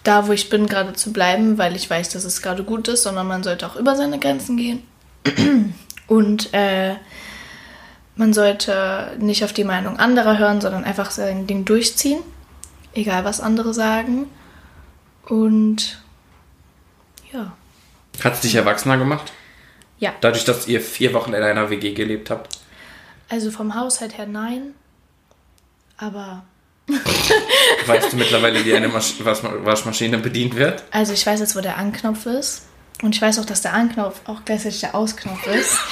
da, 0.03 0.27
wo 0.27 0.31
ich 0.31 0.49
bin, 0.49 0.67
gerade 0.67 0.93
zu 0.93 1.11
bleiben, 1.11 1.57
weil 1.57 1.75
ich 1.75 1.89
weiß, 1.89 2.09
dass 2.09 2.23
es 2.23 2.41
gerade 2.41 2.63
gut 2.63 2.87
ist, 2.87 3.03
sondern 3.03 3.27
man 3.27 3.43
sollte 3.43 3.67
auch 3.67 3.75
über 3.75 3.95
seine 3.95 4.19
Grenzen 4.19 4.55
gehen. 4.57 4.83
Und 6.07 6.53
äh, 6.53 6.95
man 8.15 8.33
sollte 8.33 9.15
nicht 9.19 9.43
auf 9.43 9.53
die 9.53 9.63
Meinung 9.63 9.99
anderer 9.99 10.37
hören, 10.37 10.61
sondern 10.61 10.83
einfach 10.83 11.11
sein 11.11 11.45
Ding 11.45 11.65
durchziehen, 11.65 12.21
egal 12.93 13.25
was 13.25 13.41
andere 13.41 13.73
sagen. 13.73 14.27
Und 15.27 16.01
ja, 17.31 17.51
Hat 18.23 18.33
es 18.33 18.41
dich 18.41 18.55
erwachsener 18.55 18.97
gemacht? 18.97 19.31
ja. 19.99 20.13
Dadurch, 20.21 20.45
dass 20.45 20.67
ihr 20.67 20.81
vier 20.81 21.13
Wochen 21.13 21.33
in 21.33 21.43
einer 21.43 21.69
WG 21.69 21.93
gelebt 21.93 22.29
habt? 22.29 22.58
Also 23.29 23.51
vom 23.51 23.75
Haushalt 23.75 24.17
her 24.17 24.25
nein, 24.25 24.73
aber 25.97 26.43
Weißt 27.85 28.13
du 28.13 28.17
mittlerweile, 28.17 28.65
wie 28.65 28.73
eine 28.73 28.87
Masch 28.87 29.13
Waschma 29.19 29.51
Waschmaschine 29.63 30.17
bedient 30.17 30.55
wird? 30.55 30.83
Also 30.89 31.13
ich 31.13 31.25
weiß 31.25 31.39
jetzt, 31.39 31.55
wo 31.55 31.61
der 31.61 31.77
Anknopf 31.77 32.25
ist. 32.25 32.63
Und 33.03 33.15
ich 33.15 33.21
weiß 33.21 33.39
auch, 33.39 33.45
dass 33.45 33.61
der 33.61 33.73
Anknopf 33.73 34.21
auch 34.25 34.43
gleichzeitig 34.43 34.81
der 34.81 34.95
Ausknopf 34.95 35.45
ist. 35.47 35.77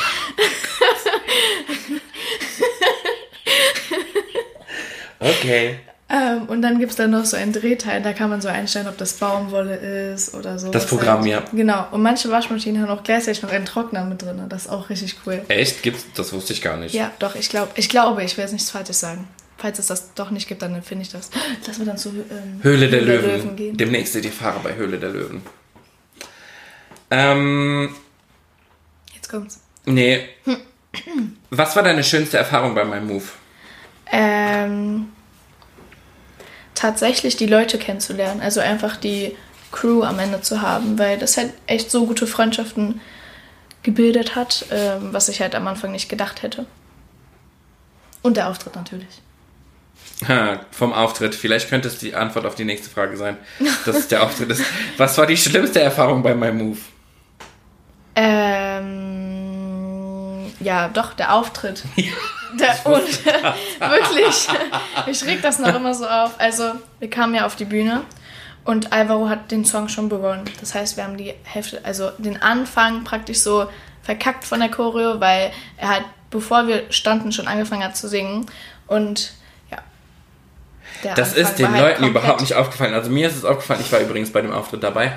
Okay. 5.19 5.79
Ähm, 6.09 6.43
und 6.47 6.61
dann 6.61 6.79
gibt 6.79 6.91
es 6.91 6.95
dann 6.95 7.11
noch 7.11 7.25
so 7.25 7.35
ein 7.35 7.51
Drehteil, 7.51 8.01
da 8.01 8.13
kann 8.13 8.29
man 8.29 8.39
so 8.41 8.47
einstellen, 8.47 8.87
ob 8.87 8.97
das 8.97 9.13
Baumwolle 9.13 9.75
ist 10.13 10.33
oder 10.33 10.57
so. 10.57 10.71
Das 10.71 10.85
Programm, 10.85 11.19
halt. 11.21 11.27
ja. 11.29 11.43
Genau. 11.51 11.85
Und 11.91 12.01
manche 12.01 12.31
Waschmaschinen 12.31 12.81
haben 12.81 12.89
auch 12.97 13.03
gleichzeitig 13.03 13.43
noch 13.43 13.51
einen 13.51 13.65
Trockner 13.65 14.05
mit 14.05 14.21
drin. 14.21 14.41
Das 14.47 14.65
ist 14.67 14.71
auch 14.71 14.89
richtig 14.89 15.17
cool. 15.25 15.41
Echt? 15.49 15.83
Gibt's? 15.83 16.05
Das 16.15 16.31
wusste 16.31 16.53
ich 16.53 16.61
gar 16.61 16.77
nicht. 16.77 16.95
Ja, 16.95 17.11
doch, 17.19 17.35
ich 17.35 17.49
glaube, 17.49 17.71
ich 17.75 17.89
glaube, 17.89 18.23
ich 18.23 18.37
will 18.37 18.43
jetzt 18.43 18.53
nichts 18.53 18.69
Falsches 18.71 19.01
sagen. 19.01 19.27
Falls 19.57 19.79
es 19.79 19.87
das 19.87 20.13
doch 20.13 20.29
nicht 20.31 20.47
gibt, 20.47 20.61
dann 20.61 20.81
finde 20.81 21.01
ich 21.03 21.11
das. 21.11 21.29
Lass 21.67 21.77
wir 21.79 21.85
dann 21.85 21.97
zu 21.97 22.09
ähm, 22.09 22.59
Höhle 22.61 22.87
der 22.89 23.01
Löwen. 23.01 23.55
gehen. 23.57 23.75
Demnächst 23.75 24.15
die 24.15 24.29
Fahrer 24.29 24.59
bei 24.59 24.75
Höhle 24.75 24.99
der 24.99 25.09
Löwen. 25.09 25.41
Ähm, 27.11 27.93
Jetzt 29.13 29.29
kommt's. 29.29 29.59
nee. 29.85 30.25
Was 31.49 31.75
war 31.75 31.83
deine 31.83 32.03
schönste 32.03 32.37
Erfahrung 32.37 32.75
bei 32.75 32.83
meinem 32.85 33.07
Move? 33.07 33.25
Ähm, 34.11 35.07
tatsächlich 36.77 37.35
die 37.35 37.47
Leute 37.47 37.77
kennenzulernen. 37.77 38.41
Also 38.41 38.59
einfach 38.59 38.95
die 38.97 39.35
Crew 39.71 40.03
am 40.03 40.19
Ende 40.19 40.41
zu 40.41 40.61
haben, 40.61 40.97
weil 40.99 41.17
das 41.17 41.37
halt 41.37 41.53
echt 41.65 41.91
so 41.91 42.05
gute 42.05 42.27
Freundschaften 42.27 43.01
gebildet 43.83 44.35
hat, 44.35 44.65
ähm, 44.71 45.09
was 45.11 45.29
ich 45.29 45.41
halt 45.41 45.55
am 45.55 45.67
Anfang 45.67 45.91
nicht 45.91 46.09
gedacht 46.09 46.43
hätte. 46.43 46.65
Und 48.21 48.37
der 48.37 48.49
Auftritt 48.49 48.75
natürlich. 48.75 49.21
Ha, 50.27 50.61
vom 50.71 50.93
Auftritt. 50.93 51.35
Vielleicht 51.35 51.69
könnte 51.69 51.87
es 51.87 51.99
die 51.99 52.15
Antwort 52.15 52.45
auf 52.45 52.55
die 52.55 52.65
nächste 52.65 52.89
Frage 52.89 53.17
sein, 53.17 53.37
dass 53.85 53.95
es 53.95 54.07
der 54.07 54.23
Auftritt 54.23 54.49
ist. 54.49 54.63
Was 54.97 55.17
war 55.17 55.27
die 55.27 55.37
schlimmste 55.37 55.79
Erfahrung 55.79 56.23
bei 56.23 56.33
meinem 56.33 56.57
Move? 56.57 56.79
Ähm, 58.15 58.87
ja, 60.59 60.87
doch, 60.89 61.13
der 61.13 61.33
Auftritt. 61.33 61.83
Der, 62.53 62.85
und 62.85 63.25
wirklich, 63.79 64.47
ich 65.07 65.25
reg 65.25 65.41
das 65.41 65.59
noch 65.59 65.73
immer 65.75 65.93
so 65.93 66.07
auf. 66.07 66.39
Also, 66.39 66.73
wir 66.99 67.09
kamen 67.09 67.35
ja 67.35 67.45
auf 67.45 67.55
die 67.55 67.65
Bühne 67.65 68.03
und 68.63 68.93
Alvaro 68.93 69.29
hat 69.29 69.51
den 69.51 69.65
Song 69.65 69.89
schon 69.89 70.09
begonnen. 70.09 70.45
Das 70.59 70.75
heißt, 70.75 70.97
wir 70.97 71.03
haben 71.03 71.17
die 71.17 71.33
Hälfte, 71.43 71.81
also 71.83 72.11
den 72.17 72.41
Anfang 72.41 73.03
praktisch 73.03 73.39
so 73.39 73.67
verkackt 74.01 74.45
von 74.45 74.59
der 74.59 74.69
Choreo, 74.69 75.19
weil 75.19 75.51
er 75.77 75.89
halt, 75.89 76.05
bevor 76.29 76.67
wir 76.67 76.91
standen, 76.91 77.31
schon 77.31 77.47
angefangen 77.47 77.83
hat 77.83 77.97
zu 77.97 78.07
singen. 78.07 78.45
Und. 78.87 79.33
Der 81.03 81.15
Das 81.15 81.29
Anfang 81.29 81.43
ist 81.43 81.55
den 81.59 81.71
halt 81.71 81.81
Leuten 81.99 82.03
überhaupt 82.09 82.41
nicht 82.41 82.55
aufgefallen. 82.55 82.93
Also 82.93 83.09
mir 83.09 83.27
ist 83.27 83.35
es 83.35 83.45
aufgefallen, 83.45 83.81
ich 83.81 83.91
war 83.91 83.99
übrigens 83.99 84.31
bei 84.31 84.41
dem 84.41 84.51
Auftritt 84.51 84.83
dabei. 84.83 85.11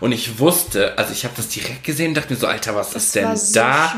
Und 0.00 0.12
ich 0.12 0.38
wusste, 0.38 0.96
also 0.98 1.12
ich 1.12 1.24
habe 1.24 1.34
das 1.36 1.48
direkt 1.48 1.84
gesehen 1.84 2.08
und 2.08 2.14
dachte 2.16 2.32
mir 2.32 2.38
so, 2.38 2.46
Alter, 2.46 2.74
was 2.74 2.90
Das 2.90 3.04
ist 3.04 3.14
denn 3.14 3.36
so 3.36 3.60
da 3.60 3.94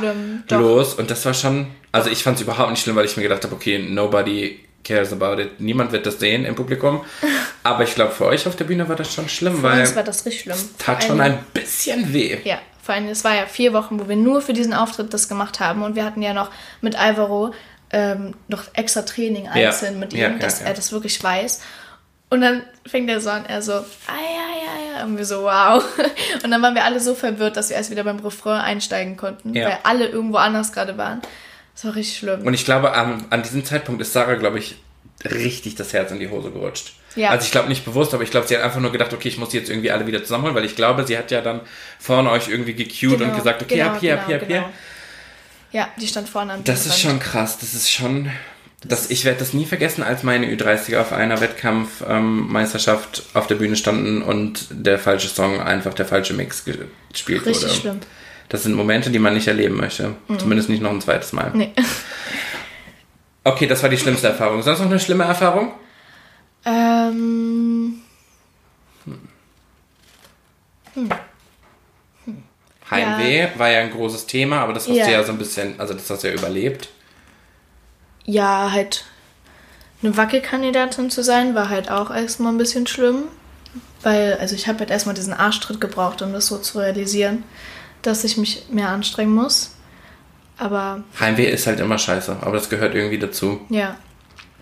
los? 0.50 0.94
Und 0.94 1.10
das 1.10 1.24
war 1.24 1.34
schon, 1.34 1.68
also 1.92 2.10
ich 2.10 2.22
fand 2.22 2.36
es 2.36 2.42
überhaupt 2.42 2.70
nicht 2.70 2.82
schlimm, 2.82 2.96
weil 2.96 3.04
ich 3.04 3.16
mir 3.16 3.22
gedacht 3.22 3.44
habe, 3.44 3.54
okay, 3.54 3.78
nobody 3.78 4.60
cares 4.84 5.12
about 5.12 5.40
it. 5.40 5.60
Niemand 5.60 5.92
wird 5.92 6.06
das 6.06 6.18
sehen 6.20 6.44
im 6.44 6.54
Publikum. 6.54 7.04
Aber 7.62 7.84
ich 7.84 7.94
glaube, 7.94 8.12
für 8.12 8.26
euch 8.26 8.46
auf 8.46 8.56
der 8.56 8.64
Bühne 8.64 8.88
war 8.88 8.96
das 8.96 9.12
schon 9.12 9.28
schlimm, 9.28 9.56
Für 9.56 9.62
weil 9.62 9.80
uns 9.80 9.96
war 9.96 10.02
das 10.02 10.26
richtig 10.26 10.42
schlimm. 10.42 10.58
tat 10.78 11.02
Vor 11.02 11.12
schon 11.12 11.20
ein 11.22 11.38
bisschen 11.54 12.12
weh. 12.12 12.38
Ja, 12.44 12.58
vor 12.82 12.94
allem, 12.94 13.08
es 13.08 13.24
war 13.24 13.34
ja 13.34 13.46
vier 13.46 13.72
Wochen, 13.72 13.98
wo 13.98 14.08
wir 14.08 14.16
nur 14.16 14.42
für 14.42 14.52
diesen 14.52 14.74
Auftritt 14.74 15.14
das 15.14 15.28
gemacht 15.28 15.58
haben 15.60 15.82
und 15.82 15.94
wir 15.96 16.04
hatten 16.04 16.20
ja 16.20 16.34
noch 16.34 16.50
mit 16.82 16.96
Alvaro 16.96 17.54
ähm, 17.94 18.34
noch 18.48 18.64
extra 18.74 19.02
Training 19.02 19.46
einzeln 19.48 20.00
mit 20.00 20.12
ihm, 20.12 20.18
Ja, 20.18 20.28
ja, 20.30 20.38
dass 20.38 20.60
ja. 20.60 20.66
er 20.66 20.74
das 20.74 20.90
wirklich 20.90 21.22
weiß. 21.22 21.60
Und 22.28 22.40
dann 22.40 22.64
fängt 22.84 23.08
er 23.08 23.20
so 23.20 23.30
an, 23.30 23.46
er 23.46 23.62
so, 23.62 23.72
ah 23.72 23.84
ja, 24.08 24.94
ja, 24.96 24.98
ja, 24.98 25.04
und 25.04 25.16
wir 25.16 25.24
so, 25.24 25.44
wow. 25.44 25.84
Und 26.42 26.50
dann 26.50 26.60
waren 26.60 26.74
wir 26.74 26.84
alle 26.84 26.98
so 26.98 27.14
verwirrt, 27.14 27.56
dass 27.56 27.68
wir 27.68 27.76
erst 27.76 27.92
wieder 27.92 28.02
beim 28.02 28.18
Refrain 28.18 28.60
einsteigen 28.60 29.16
konnten, 29.16 29.54
Ja. 29.54 29.66
weil 29.66 29.78
alle 29.84 30.08
irgendwo 30.08 30.38
anders 30.38 30.72
gerade 30.72 30.98
waren. 30.98 31.22
Das 31.74 31.84
war 31.84 31.94
richtig 31.94 32.18
schlimm. 32.18 32.42
Und 32.42 32.54
ich 32.54 32.64
glaube, 32.64 32.92
an, 32.92 33.24
an 33.30 33.42
diesem 33.44 33.64
Zeitpunkt 33.64 34.00
ist 34.00 34.12
Sarah, 34.12 34.34
glaube 34.34 34.58
ich, 34.58 34.76
richtig 35.24 35.76
das 35.76 35.92
Herz 35.92 36.10
in 36.10 36.18
die 36.18 36.28
Hose 36.28 36.50
gerutscht. 36.50 36.94
Ja. 37.14 37.30
Also 37.30 37.44
ich 37.44 37.52
glaube 37.52 37.68
nicht 37.68 37.84
bewusst, 37.84 38.12
aber 38.14 38.24
ich 38.24 38.32
glaube, 38.32 38.48
sie 38.48 38.56
hat 38.56 38.64
einfach 38.64 38.80
nur 38.80 38.90
gedacht, 38.90 39.12
okay, 39.12 39.28
ich 39.28 39.38
muss 39.38 39.50
die 39.50 39.58
jetzt 39.58 39.70
irgendwie 39.70 39.92
alle 39.92 40.06
wieder 40.08 40.22
zusammenholen, 40.24 40.56
weil 40.56 40.64
ich 40.64 40.74
glaube, 40.74 41.06
sie 41.06 41.16
hat 41.16 41.30
ja 41.30 41.40
dann 41.40 41.60
vorne 42.00 42.30
euch 42.30 42.48
irgendwie 42.48 42.74
gecued 42.74 43.20
und 43.20 43.36
gesagt, 43.36 43.62
okay, 43.62 43.82
ab 43.82 43.98
hier, 44.00 44.14
ab 44.14 44.24
hier, 44.26 44.36
ab 44.36 44.42
hier. 44.48 44.64
Ja, 45.74 45.88
die 46.00 46.06
stand 46.06 46.28
vorne 46.28 46.52
am 46.52 46.62
Das 46.62 46.86
ist 46.86 47.00
schon 47.00 47.18
krass, 47.18 47.58
das 47.58 47.74
ist 47.74 47.90
schon... 47.90 48.30
Das, 48.86 49.10
ich 49.10 49.24
werde 49.24 49.38
das 49.40 49.54
nie 49.54 49.64
vergessen, 49.66 50.02
als 50.04 50.22
meine 50.22 50.46
Ü30er 50.46 50.98
auf 51.00 51.12
einer 51.12 51.40
Wettkampfmeisterschaft 51.40 53.24
auf 53.32 53.46
der 53.46 53.54
Bühne 53.56 53.76
standen 53.76 54.20
und 54.22 54.66
der 54.70 54.98
falsche 54.98 55.28
Song, 55.28 55.58
einfach 55.60 55.94
der 55.94 56.04
falsche 56.06 56.34
Mix 56.34 56.64
ge- 56.64 56.78
gespielt 57.10 57.46
richtig 57.46 57.70
wurde. 57.70 57.80
schlimm. 57.80 58.00
Das 58.50 58.62
sind 58.62 58.74
Momente, 58.74 59.10
die 59.10 59.18
man 59.18 59.32
nicht 59.34 59.48
erleben 59.48 59.76
möchte. 59.78 60.14
Zumindest 60.38 60.68
nicht 60.68 60.82
noch 60.82 60.90
ein 60.90 61.00
zweites 61.00 61.32
Mal. 61.32 61.50
Nee. 61.54 61.72
Okay, 63.42 63.66
das 63.66 63.82
war 63.82 63.88
die 63.88 63.96
schlimmste 63.98 64.28
Erfahrung. 64.28 64.62
Sonst 64.62 64.80
noch 64.80 64.86
eine 64.86 65.00
schlimme 65.00 65.24
Erfahrung? 65.24 65.72
Ähm, 66.66 67.94
Heimweh 72.90 73.48
war 73.56 73.70
ja 73.70 73.80
ein 73.80 73.90
großes 73.90 74.26
Thema, 74.26 74.60
aber 74.60 74.72
das 74.72 74.88
hast 74.88 74.96
Ja. 74.96 75.06
du 75.06 75.12
ja 75.12 75.22
so 75.24 75.32
ein 75.32 75.38
bisschen, 75.38 75.78
also 75.80 75.94
das 75.94 76.08
hast 76.10 76.22
du 76.24 76.28
ja 76.28 76.34
überlebt. 76.34 76.88
ja, 78.26 78.70
halt 78.72 79.04
eine 80.02 80.16
Wackelkandidatin 80.16 81.10
zu 81.10 81.22
sein, 81.22 81.54
war 81.54 81.68
halt 81.70 81.90
auch 81.90 82.10
erstmal 82.10 82.52
ein 82.52 82.58
bisschen 82.58 82.86
schlimm. 82.86 83.24
Weil, 84.02 84.34
also 84.34 84.54
ich 84.54 84.66
habe 84.68 84.80
halt 84.80 84.90
erstmal 84.90 85.14
diesen 85.14 85.32
Arschtritt 85.32 85.80
gebraucht, 85.80 86.20
um 86.20 86.32
das 86.34 86.46
so 86.46 86.58
zu 86.58 86.78
realisieren, 86.78 87.42
dass 88.02 88.22
ich 88.22 88.36
mich 88.36 88.66
mehr 88.70 88.90
anstrengen 88.90 89.32
muss. 89.34 89.74
Aber 90.58 91.02
Heimweh 91.18 91.46
ist 91.50 91.66
halt 91.66 91.80
immer 91.80 91.96
scheiße, 91.98 92.36
aber 92.42 92.52
das 92.52 92.68
gehört 92.68 92.94
irgendwie 92.94 93.18
dazu. 93.18 93.60
ja, 93.70 93.96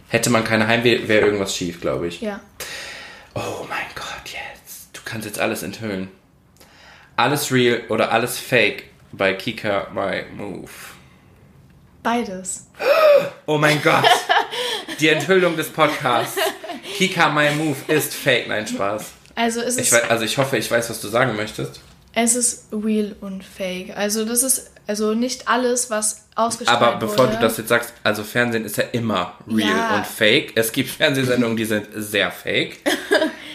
Hätte 0.08 0.30
man 0.30 0.44
keine 0.44 0.66
Heimweh, 0.68 1.08
wäre 1.08 1.24
irgendwas 1.26 1.56
schief, 1.56 1.80
glaube 1.80 2.06
ich. 2.06 2.20
ja. 2.20 2.38
Oh 3.34 3.66
mein 3.68 3.86
Gott, 3.96 4.24
jetzt. 4.26 4.90
Du 4.92 5.00
kannst 5.04 5.26
jetzt 5.26 5.40
alles 5.40 5.62
enthüllen. 5.62 6.08
Alles 7.16 7.52
real 7.52 7.82
oder 7.88 8.10
alles 8.12 8.38
fake 8.38 8.84
bei 9.12 9.34
Kika 9.34 9.88
My 9.94 10.24
Move. 10.36 10.70
Beides. 12.02 12.66
Oh 13.46 13.58
mein 13.58 13.80
Gott. 13.82 14.04
Die 15.00 15.08
Enthüllung 15.08 15.56
des 15.56 15.68
Podcasts. 15.68 16.36
Kika 16.96 17.28
My 17.30 17.50
Move 17.52 17.76
ist 17.88 18.14
fake. 18.14 18.48
Nein, 18.48 18.66
Spaß. 18.66 19.04
Also 19.34 19.60
es 19.60 19.76
Ich 19.76 19.82
ist, 19.86 19.92
weiß, 19.92 20.10
also 20.10 20.24
ich 20.24 20.36
hoffe, 20.36 20.56
ich 20.56 20.70
weiß, 20.70 20.90
was 20.90 21.00
du 21.00 21.08
sagen 21.08 21.36
möchtest. 21.36 21.80
es 22.14 22.34
ist 22.34 22.66
real 22.72 23.14
und 23.20 23.44
fake. 23.44 23.96
Also 23.96 24.24
das 24.24 24.42
ist 24.42 24.70
also 24.86 25.14
nicht 25.14 25.46
alles, 25.48 25.90
was 25.90 26.26
ausgestrahlt 26.34 26.82
Aber 26.82 26.96
bevor 26.96 27.26
wurde. 27.26 27.36
du 27.36 27.40
das 27.42 27.56
jetzt 27.56 27.68
sagst, 27.68 27.92
also 28.02 28.24
Fernsehen 28.24 28.64
ist 28.64 28.76
ja 28.76 28.84
immer 28.92 29.34
real 29.48 29.68
Ja. 29.70 29.96
und 29.96 30.06
fake. 30.06 30.52
Es 30.56 30.72
gibt 30.72 30.90
Fernsehsendungen, 30.90 31.56
die 31.56 31.64
sind 31.66 31.86
sehr 31.94 32.30
fake. 32.30 32.78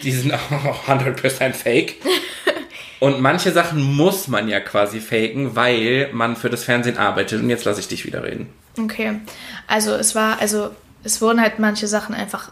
Die 0.04 0.12
sind 0.12 0.32
auch 0.32 0.86
100% 0.88 1.52
fake. 1.54 1.96
Und 3.00 3.20
manche 3.20 3.52
Sachen 3.52 3.82
muss 3.96 4.28
man 4.28 4.48
ja 4.48 4.60
quasi 4.60 5.00
faken, 5.00 5.54
weil 5.54 6.10
man 6.12 6.36
für 6.36 6.50
das 6.50 6.64
Fernsehen 6.64 6.98
arbeitet. 6.98 7.40
Und 7.40 7.50
jetzt 7.50 7.64
lasse 7.64 7.80
ich 7.80 7.88
dich 7.88 8.04
wieder 8.04 8.24
reden. 8.24 8.48
Okay. 8.78 9.20
Also 9.66 9.92
es 9.92 10.14
war, 10.14 10.40
also 10.40 10.70
es 11.04 11.20
wurden 11.20 11.40
halt 11.40 11.58
manche 11.58 11.86
Sachen 11.86 12.14
einfach 12.14 12.50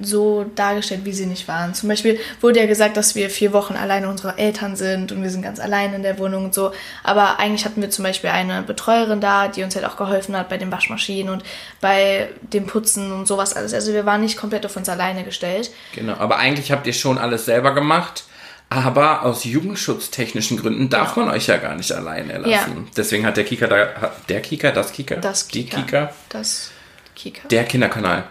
so 0.00 0.44
dargestellt, 0.54 1.04
wie 1.04 1.12
sie 1.12 1.26
nicht 1.26 1.48
waren. 1.48 1.74
Zum 1.74 1.88
Beispiel 1.88 2.18
wurde 2.40 2.60
ja 2.60 2.66
gesagt, 2.66 2.96
dass 2.96 3.14
wir 3.14 3.30
vier 3.30 3.52
Wochen 3.52 3.74
alleine 3.74 4.08
unsere 4.08 4.38
Eltern 4.38 4.76
sind 4.76 5.12
und 5.12 5.22
wir 5.22 5.30
sind 5.30 5.42
ganz 5.42 5.60
allein 5.60 5.94
in 5.94 6.02
der 6.02 6.18
Wohnung 6.18 6.44
und 6.46 6.54
so. 6.54 6.72
Aber 7.02 7.38
eigentlich 7.38 7.64
hatten 7.64 7.80
wir 7.80 7.90
zum 7.90 8.04
Beispiel 8.04 8.30
eine 8.30 8.62
Betreuerin 8.62 9.20
da, 9.20 9.48
die 9.48 9.62
uns 9.62 9.74
halt 9.74 9.84
auch 9.84 9.96
geholfen 9.96 10.36
hat 10.36 10.48
bei 10.48 10.58
den 10.58 10.70
Waschmaschinen 10.70 11.32
und 11.32 11.42
bei 11.80 12.28
dem 12.42 12.66
Putzen 12.66 13.12
und 13.12 13.26
sowas 13.26 13.54
alles. 13.54 13.74
Also 13.74 13.92
wir 13.92 14.06
waren 14.06 14.20
nicht 14.20 14.36
komplett 14.36 14.66
auf 14.66 14.76
uns 14.76 14.88
alleine 14.88 15.24
gestellt. 15.24 15.70
Genau. 15.94 16.14
Aber 16.14 16.38
eigentlich 16.38 16.70
habt 16.72 16.86
ihr 16.86 16.92
schon 16.92 17.18
alles 17.18 17.44
selber 17.44 17.74
gemacht. 17.74 18.24
Aber 18.74 19.22
aus 19.24 19.44
jugendschutztechnischen 19.44 20.56
Gründen 20.58 20.88
darf 20.88 21.16
man 21.16 21.28
euch 21.28 21.46
ja 21.46 21.56
gar 21.58 21.74
nicht 21.74 21.92
alleine 21.92 22.38
lassen. 22.38 22.50
Ja. 22.50 22.90
Deswegen 22.96 23.26
hat 23.26 23.36
der 23.36 23.44
Kika 23.44 23.66
da, 23.66 24.12
der 24.28 24.40
Kika, 24.40 24.70
das 24.70 24.92
Kika, 24.92 25.16
Das 25.16 25.48
die 25.48 25.64
Kika. 25.66 25.82
Kika, 25.82 26.12
Das 26.28 26.70
Kika. 27.14 27.48
der 27.48 27.64
Kinderkanal. 27.64 28.24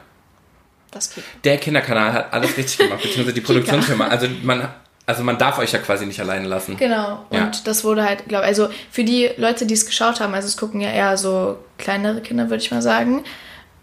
das 0.92 1.10
Kika. 1.12 1.28
Der 1.44 1.58
Kinderkanal 1.58 2.12
hat 2.14 2.34
alles 2.34 2.58
richtig 2.58 2.78
gemacht, 2.80 3.02
beziehungsweise 3.02 3.34
die 3.34 3.42
Produktionsfirma. 3.42 4.08
Also 4.08 4.28
man, 4.44 4.68
also 5.06 5.24
man 5.24 5.38
darf 5.38 5.58
euch 5.60 5.72
ja 5.72 5.80
quasi 5.80 6.06
nicht 6.06 6.20
alleine 6.20 6.48
lassen. 6.48 6.78
Genau. 6.78 7.26
Und 7.30 7.38
Ja. 7.38 7.52
das 7.64 7.84
wurde 7.84 8.04
halt, 8.04 8.28
glaube 8.28 8.46
also 8.46 8.70
für 8.90 9.04
die 9.04 9.30
Leute, 9.38 9.66
die 9.66 9.74
es 9.74 9.86
geschaut 9.86 10.20
haben, 10.20 10.34
also 10.34 10.48
es 10.48 10.58
gucken 10.58 10.82
ja 10.82 10.90
eher 10.92 11.18
so 11.18 11.58
kleinere 11.78 12.22
Kinder, 12.22 12.50
würde 12.50 12.64
ich 12.64 12.72
mal 12.72 12.82
sagen, 12.82 13.24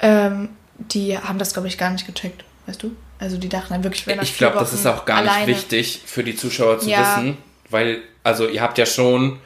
ähm, 0.00 0.50
die 0.78 1.18
haben 1.18 1.38
das, 1.38 1.52
glaube 1.52 1.68
ich, 1.68 1.76
gar 1.78 1.90
nicht 1.90 2.06
gecheckt, 2.06 2.44
weißt 2.66 2.82
du? 2.82 2.92
Also 3.18 3.36
die 3.36 3.48
dachten 3.48 3.72
dann 3.72 3.84
wirklich, 3.84 4.06
wenn 4.06 4.20
Ich 4.22 4.36
glaube, 4.38 4.58
das 4.58 4.72
ist 4.72 4.86
auch 4.86 5.04
gar 5.04 5.22
nicht 5.22 5.46
wichtig 5.46 6.02
für 6.06 6.22
die 6.22 6.36
Zuschauer 6.36 6.78
zu 6.78 6.88
Ja. 6.88 7.00
wissen, 7.00 7.36
weil, 7.70 7.98
also 8.22 8.46
ihr 8.48 8.62
habt 8.62 8.78
ja 8.78 8.86
schon, 8.86 9.38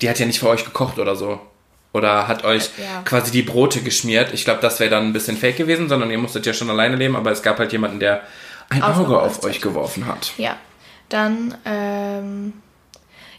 die 0.00 0.08
hat 0.08 0.18
ja 0.18 0.26
nicht 0.26 0.38
für 0.40 0.48
euch 0.48 0.64
gekocht 0.64 0.98
oder 0.98 1.14
so. 1.16 1.40
Oder 1.92 2.28
hat 2.28 2.44
euch 2.44 2.70
Ja. 2.78 3.02
quasi 3.04 3.30
die 3.32 3.42
Brote 3.42 3.80
geschmiert. 3.82 4.32
Ich 4.32 4.44
glaube, 4.44 4.60
das 4.60 4.78
wäre 4.80 4.90
dann 4.90 5.06
ein 5.06 5.12
bisschen 5.12 5.36
fake 5.36 5.56
gewesen, 5.56 5.88
sondern 5.88 6.10
ihr 6.10 6.18
musstet 6.18 6.46
ja 6.46 6.54
schon 6.54 6.70
alleine 6.70 6.96
leben, 6.96 7.16
aber 7.16 7.30
es 7.32 7.42
gab 7.42 7.58
halt 7.58 7.72
jemanden, 7.72 7.98
der 8.00 8.22
ein 8.68 8.82
Auge 8.82 9.00
Aufgepasst 9.18 9.38
auf 9.40 9.44
euch 9.44 9.60
geworfen 9.60 10.06
hat. 10.06 10.32
Ja. 10.38 10.56
Dann, 11.08 11.56
ähm, 11.64 12.52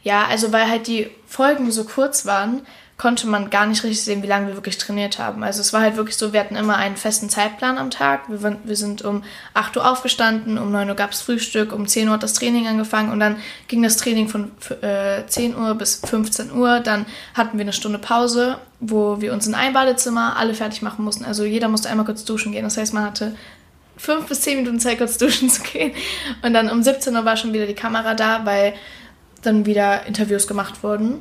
ja, 0.03 0.25
also 0.27 0.51
weil 0.51 0.69
halt 0.69 0.87
die 0.87 1.09
Folgen 1.27 1.71
so 1.71 1.85
kurz 1.85 2.25
waren, 2.25 2.67
konnte 3.01 3.25
man 3.25 3.49
gar 3.49 3.65
nicht 3.65 3.83
richtig 3.83 4.03
sehen, 4.03 4.21
wie 4.21 4.27
lange 4.27 4.45
wir 4.45 4.53
wirklich 4.53 4.77
trainiert 4.77 5.17
haben. 5.17 5.43
Also 5.43 5.59
es 5.61 5.73
war 5.73 5.81
halt 5.81 5.95
wirklich 5.95 6.17
so, 6.17 6.33
wir 6.33 6.39
hatten 6.39 6.55
immer 6.55 6.75
einen 6.75 6.97
festen 6.97 7.31
Zeitplan 7.31 7.79
am 7.79 7.89
Tag. 7.89 8.29
Wir, 8.29 8.57
wir 8.63 8.75
sind 8.75 9.01
um 9.01 9.23
8 9.55 9.75
Uhr 9.75 9.89
aufgestanden, 9.89 10.59
um 10.59 10.71
9 10.71 10.87
Uhr 10.87 10.95
gab 10.95 11.11
es 11.11 11.21
Frühstück, 11.21 11.73
um 11.73 11.87
10 11.87 12.07
Uhr 12.07 12.13
hat 12.13 12.21
das 12.21 12.33
Training 12.33 12.67
angefangen 12.67 13.11
und 13.11 13.19
dann 13.19 13.37
ging 13.67 13.81
das 13.81 13.97
Training 13.97 14.27
von 14.27 14.51
äh, 14.83 15.25
10 15.25 15.57
Uhr 15.57 15.73
bis 15.73 15.95
15 16.05 16.51
Uhr. 16.51 16.79
Dann 16.79 17.07
hatten 17.33 17.57
wir 17.57 17.63
eine 17.63 17.73
Stunde 17.73 17.97
Pause, 17.97 18.59
wo 18.79 19.19
wir 19.19 19.33
uns 19.33 19.47
in 19.47 19.55
ein 19.55 19.73
Badezimmer 19.73 20.37
alle 20.37 20.53
fertig 20.53 20.83
machen 20.83 21.03
mussten. 21.03 21.25
Also 21.25 21.43
jeder 21.43 21.69
musste 21.69 21.89
einmal 21.89 22.05
kurz 22.05 22.23
duschen 22.23 22.51
gehen. 22.51 22.65
Das 22.65 22.77
heißt, 22.77 22.93
man 22.93 23.05
hatte 23.05 23.35
fünf 23.97 24.27
bis 24.27 24.41
zehn 24.41 24.59
Minuten 24.59 24.79
Zeit, 24.79 24.99
kurz 24.99 25.17
duschen 25.17 25.49
zu 25.49 25.63
gehen. 25.63 25.93
Und 26.43 26.53
dann 26.53 26.69
um 26.69 26.83
17 26.83 27.15
Uhr 27.15 27.25
war 27.25 27.35
schon 27.35 27.51
wieder 27.51 27.65
die 27.65 27.73
Kamera 27.73 28.13
da, 28.13 28.45
weil 28.45 28.75
dann 29.41 29.65
wieder 29.65 30.05
Interviews 30.05 30.45
gemacht 30.45 30.83
wurden. 30.83 31.19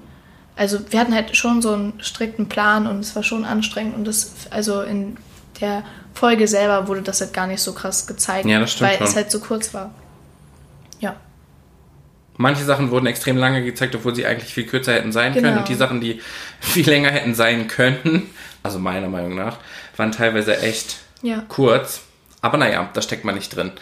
Also 0.56 0.78
wir 0.90 1.00
hatten 1.00 1.14
halt 1.14 1.36
schon 1.36 1.62
so 1.62 1.72
einen 1.72 1.94
strikten 2.02 2.48
Plan 2.48 2.86
und 2.86 3.00
es 3.00 3.16
war 3.16 3.22
schon 3.22 3.44
anstrengend 3.44 3.94
und 3.96 4.04
das, 4.06 4.32
also 4.50 4.82
in 4.82 5.16
der 5.60 5.82
Folge 6.14 6.46
selber 6.48 6.86
wurde 6.88 7.02
das 7.02 7.20
halt 7.20 7.32
gar 7.32 7.46
nicht 7.46 7.62
so 7.62 7.72
krass 7.72 8.06
gezeigt, 8.06 8.46
Ja, 8.46 8.60
das 8.60 8.72
stimmt 8.72 8.90
weil 8.90 8.98
schon. 8.98 9.06
es 9.06 9.16
halt 9.16 9.30
so 9.30 9.40
kurz 9.40 9.72
war. 9.72 9.90
Ja. 11.00 11.16
Manche 12.36 12.64
Sachen 12.64 12.90
wurden 12.90 13.06
extrem 13.06 13.36
lange 13.36 13.62
gezeigt, 13.64 13.94
obwohl 13.94 14.14
sie 14.14 14.26
eigentlich 14.26 14.52
viel 14.52 14.66
kürzer 14.66 14.92
hätten 14.94 15.12
sein 15.12 15.32
können. 15.32 15.44
Genau. 15.46 15.58
Und 15.60 15.68
die 15.68 15.74
Sachen, 15.74 16.00
die 16.00 16.20
viel 16.60 16.86
länger 16.88 17.10
hätten 17.10 17.34
sein 17.34 17.68
können, 17.68 18.28
also 18.62 18.78
meiner 18.78 19.08
Meinung 19.08 19.34
nach, 19.34 19.58
waren 19.96 20.12
teilweise 20.12 20.58
echt 20.60 20.96
Ja. 21.22 21.42
kurz. 21.48 22.00
Aber 22.42 22.56
naja, 22.58 22.88
da 22.92 23.02
steckt 23.02 23.24
man 23.24 23.34
nicht 23.34 23.54
drin. 23.54 23.72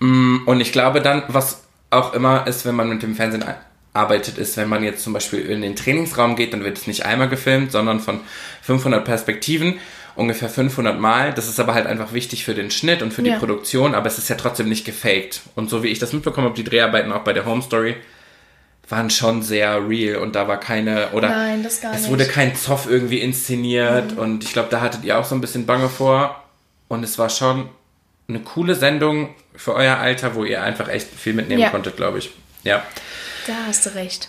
Mm, 0.00 0.38
Und 0.46 0.60
ich 0.60 0.72
glaube 0.72 1.00
dann, 1.00 1.22
was 1.28 1.62
auch 1.90 2.12
immer 2.12 2.46
ist, 2.46 2.64
wenn 2.66 2.74
man 2.74 2.88
mit 2.88 3.02
dem 3.02 3.14
Fernsehen 3.14 3.44
arbeitet, 3.92 4.38
ist, 4.38 4.56
wenn 4.56 4.68
man 4.68 4.84
jetzt 4.84 5.02
zum 5.02 5.12
Beispiel 5.12 5.40
in 5.40 5.62
den 5.62 5.74
Trainingsraum 5.76 6.36
geht, 6.36 6.52
dann 6.52 6.62
wird 6.64 6.78
es 6.78 6.86
nicht 6.86 7.04
einmal 7.04 7.28
gefilmt, 7.28 7.72
sondern 7.72 8.00
von 8.00 8.20
500 8.62 9.04
Perspektiven, 9.04 9.78
ungefähr 10.14 10.48
500 10.48 10.98
Mal. 11.00 11.32
Das 11.32 11.48
ist 11.48 11.58
aber 11.58 11.74
halt 11.74 11.86
einfach 11.86 12.12
wichtig 12.12 12.44
für 12.44 12.54
den 12.54 12.70
Schnitt 12.70 13.02
und 13.02 13.12
für 13.12 13.22
die 13.22 13.30
Ja. 13.30 13.38
Produktion, 13.38 13.94
aber 13.94 14.06
es 14.06 14.18
ist 14.18 14.28
ja 14.28 14.36
trotzdem 14.36 14.68
nicht 14.68 14.84
gefaked. 14.84 15.40
Und 15.56 15.70
so 15.70 15.82
wie 15.82 15.88
ich 15.88 15.98
das 15.98 16.12
mitbekommen 16.12 16.46
habe, 16.46 16.56
die 16.56 16.64
Dreharbeiten 16.68 17.10
auch 17.12 17.22
bei 17.22 17.32
der 17.32 17.46
Home 17.46 17.62
Story 17.62 17.96
waren 18.88 19.08
schon 19.10 19.42
sehr 19.42 19.88
real 19.88 20.16
und 20.16 20.34
da 20.34 20.48
war 20.48 20.58
keine 20.58 21.10
oder 21.12 21.28
Nein, 21.28 21.62
das 21.62 21.80
gar 21.80 21.94
es 21.94 22.02
nicht. 22.02 22.10
wurde 22.10 22.26
kein 22.26 22.56
Zoff 22.56 22.88
irgendwie 22.90 23.18
inszeniert 23.20 24.16
und 24.18 24.42
ich 24.42 24.52
glaube, 24.52 24.68
da 24.70 24.80
hattet 24.80 25.04
ihr 25.04 25.16
auch 25.16 25.24
so 25.24 25.36
ein 25.36 25.40
bisschen 25.40 25.64
Bange 25.64 25.88
vor 25.88 26.42
und 26.88 27.04
es 27.04 27.16
war 27.16 27.30
schon 27.30 27.68
eine 28.28 28.40
coole 28.40 28.74
Sendung 28.74 29.32
für 29.54 29.74
euer 29.74 29.96
Alter, 29.98 30.34
wo 30.34 30.44
ihr 30.44 30.62
einfach 30.64 30.88
echt 30.88 31.06
viel 31.08 31.34
mitnehmen 31.34 31.60
Ja. 31.62 31.70
konntet, 31.70 31.96
glaube 31.96 32.18
ich. 32.18 32.30
Ja. 32.64 32.82
Da 33.46 33.52
hast 33.66 33.86
du 33.86 33.94
recht. 33.94 34.28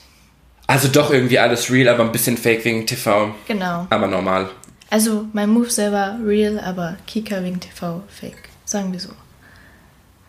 Also 0.68 0.88
doch 0.88 1.12
irgendwie 1.12 1.40
alles 1.40 1.70
real, 1.70 1.90
aber 1.90 2.04
ein 2.04 2.12
bisschen 2.12 2.38
fake 2.38 2.64
wegen 2.66 2.88
TV, 2.88 3.34
Genau. 3.48 3.88
aber 3.90 4.08
normal. 4.08 4.50
Also 4.90 5.26
mein 5.34 5.50
Move 5.50 5.70
selber 5.70 6.18
real, 6.26 6.60
aber 6.60 6.98
Kika 7.08 7.44
wegen 7.44 7.60
TV 7.60 8.04
fake. 8.10 8.50
Sagen 8.66 8.92
wir 8.92 9.00
so. 9.00 9.10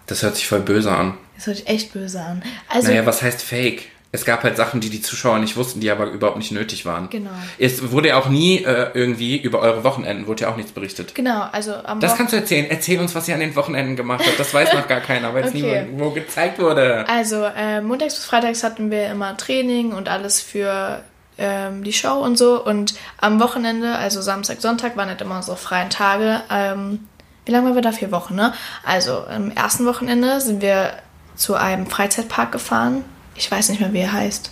Das 0.07 0.23
hört 0.23 0.35
sich 0.37 0.47
voll 0.47 0.61
böse 0.61 0.91
an. 0.93 1.15
Das 1.37 1.47
hört 1.47 1.57
sich 1.59 1.67
echt 1.69 1.93
böse 1.93 2.21
an. 2.21 2.43
Also 2.69 2.89
Naja, 2.89 3.07
was 3.07 3.23
heißt 3.23 3.43
fake? 3.43 3.89
Es 4.15 4.27
gab 4.27 4.43
halt 4.45 4.59
Sachen, 4.59 4.81
die 4.81 4.91
die 4.91 5.01
Zuschauer 5.01 5.39
nicht 5.39 5.57
wussten, 5.57 5.81
die 5.81 5.91
aber 5.91 6.05
überhaupt 6.07 6.37
nicht 6.37 6.53
nötig 6.53 6.85
waren. 6.85 7.09
Genau. 7.09 7.31
Es 7.59 7.91
wurde 7.93 8.09
ja 8.09 8.19
auch 8.19 8.29
nie 8.29 8.59
äh, 8.63 8.91
irgendwie 8.93 9.39
über 9.39 9.61
eure 9.61 9.85
Wochenenden, 9.85 10.27
wurde 10.27 10.43
ja 10.43 10.51
auch 10.53 10.57
nichts 10.57 10.73
berichtet. 10.73 11.15
genau, 11.15 11.47
also 11.51 11.75
am 11.75 11.99
Das 11.99 12.11
Wochen- 12.11 12.19
kannst 12.19 12.33
du 12.35 12.37
erzählen. 12.37 12.67
Erzähl 12.69 13.01
uns, 13.01 13.15
was 13.15 13.27
ihr 13.29 13.35
an 13.35 13.41
den 13.41 13.57
Wochenenden 13.57 13.97
gemacht 13.97 14.23
habt. 14.27 14.39
Das 14.39 14.53
weiß 14.53 14.75
noch 14.75 14.87
gar 14.87 15.01
keiner, 15.01 15.33
weil 15.33 15.45
es 15.45 15.55
Okay. 15.55 15.87
nie 15.91 15.99
wo 15.99 16.11
gezeigt 16.11 16.59
wurde. 16.59 17.07
Also 17.09 17.43
äh, 17.45 17.81
montags 17.81 18.15
bis 18.17 18.27
freitags 18.27 18.63
hatten 18.63 18.91
wir 18.91 19.07
immer 19.11 19.35
Training 19.39 19.93
und 19.93 20.11
alles 20.11 20.43
für 20.43 21.03
ähm, 21.39 21.83
die 21.83 21.95
Show 21.95 22.13
und 22.23 22.37
so. 22.37 22.63
Und 22.63 22.93
am 23.19 23.41
Wochenende, 23.41 23.95
also 23.97 24.21
Samstag, 24.21 24.61
Sonntag, 24.61 24.95
waren 24.99 25.09
halt 25.09 25.23
immer 25.23 25.37
unsere 25.37 25.57
freien 25.57 25.89
Tage. 25.89 26.43
Ähm, 26.51 27.01
wie 27.47 27.53
lange 27.53 27.65
waren 27.69 27.75
wir 27.77 27.83
da? 27.83 27.93
Vier 27.93 28.13
Wochen, 28.13 28.35
ne? 28.35 28.53
Also 28.85 29.25
am 29.27 29.51
ersten 29.51 29.87
Wochenende 29.87 30.43
sind 30.43 30.61
wir 30.61 30.91
zu 31.35 31.55
einem 31.55 31.87
Freizeitpark 31.87 32.53
gefahren. 32.53 33.07
Ich 33.35 33.51
weiß 33.51 33.71
nicht 33.71 33.81
mehr, 33.81 33.93
wie 33.93 34.01
er 34.01 34.13
heißt. 34.13 34.51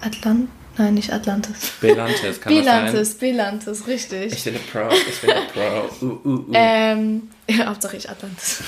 Atlant? 0.00 0.48
Nein, 0.78 0.94
nicht 0.94 1.12
Atlantis. 1.12 1.72
Belantes, 1.80 2.40
kann 2.40 2.54
das 2.54 2.62
Bilantis, 2.62 3.14
Bilantis, 3.14 3.86
richtig. 3.88 4.30
sein? 4.30 4.38
Ich 4.38 4.44
bin 4.44 4.54
eine 4.54 4.88
Pro, 4.88 4.94
ich 4.94 5.20
bin 5.20 5.30
eine 5.30 5.46
Pro. 5.46 5.88
Uh, 6.06 6.20
uh, 6.24 6.28
uh. 6.28 6.52
Ähm, 6.52 7.30
ja, 7.48 7.66
Hauptsache 7.66 7.96
ich 7.96 8.08
Atlantis. 8.08 8.62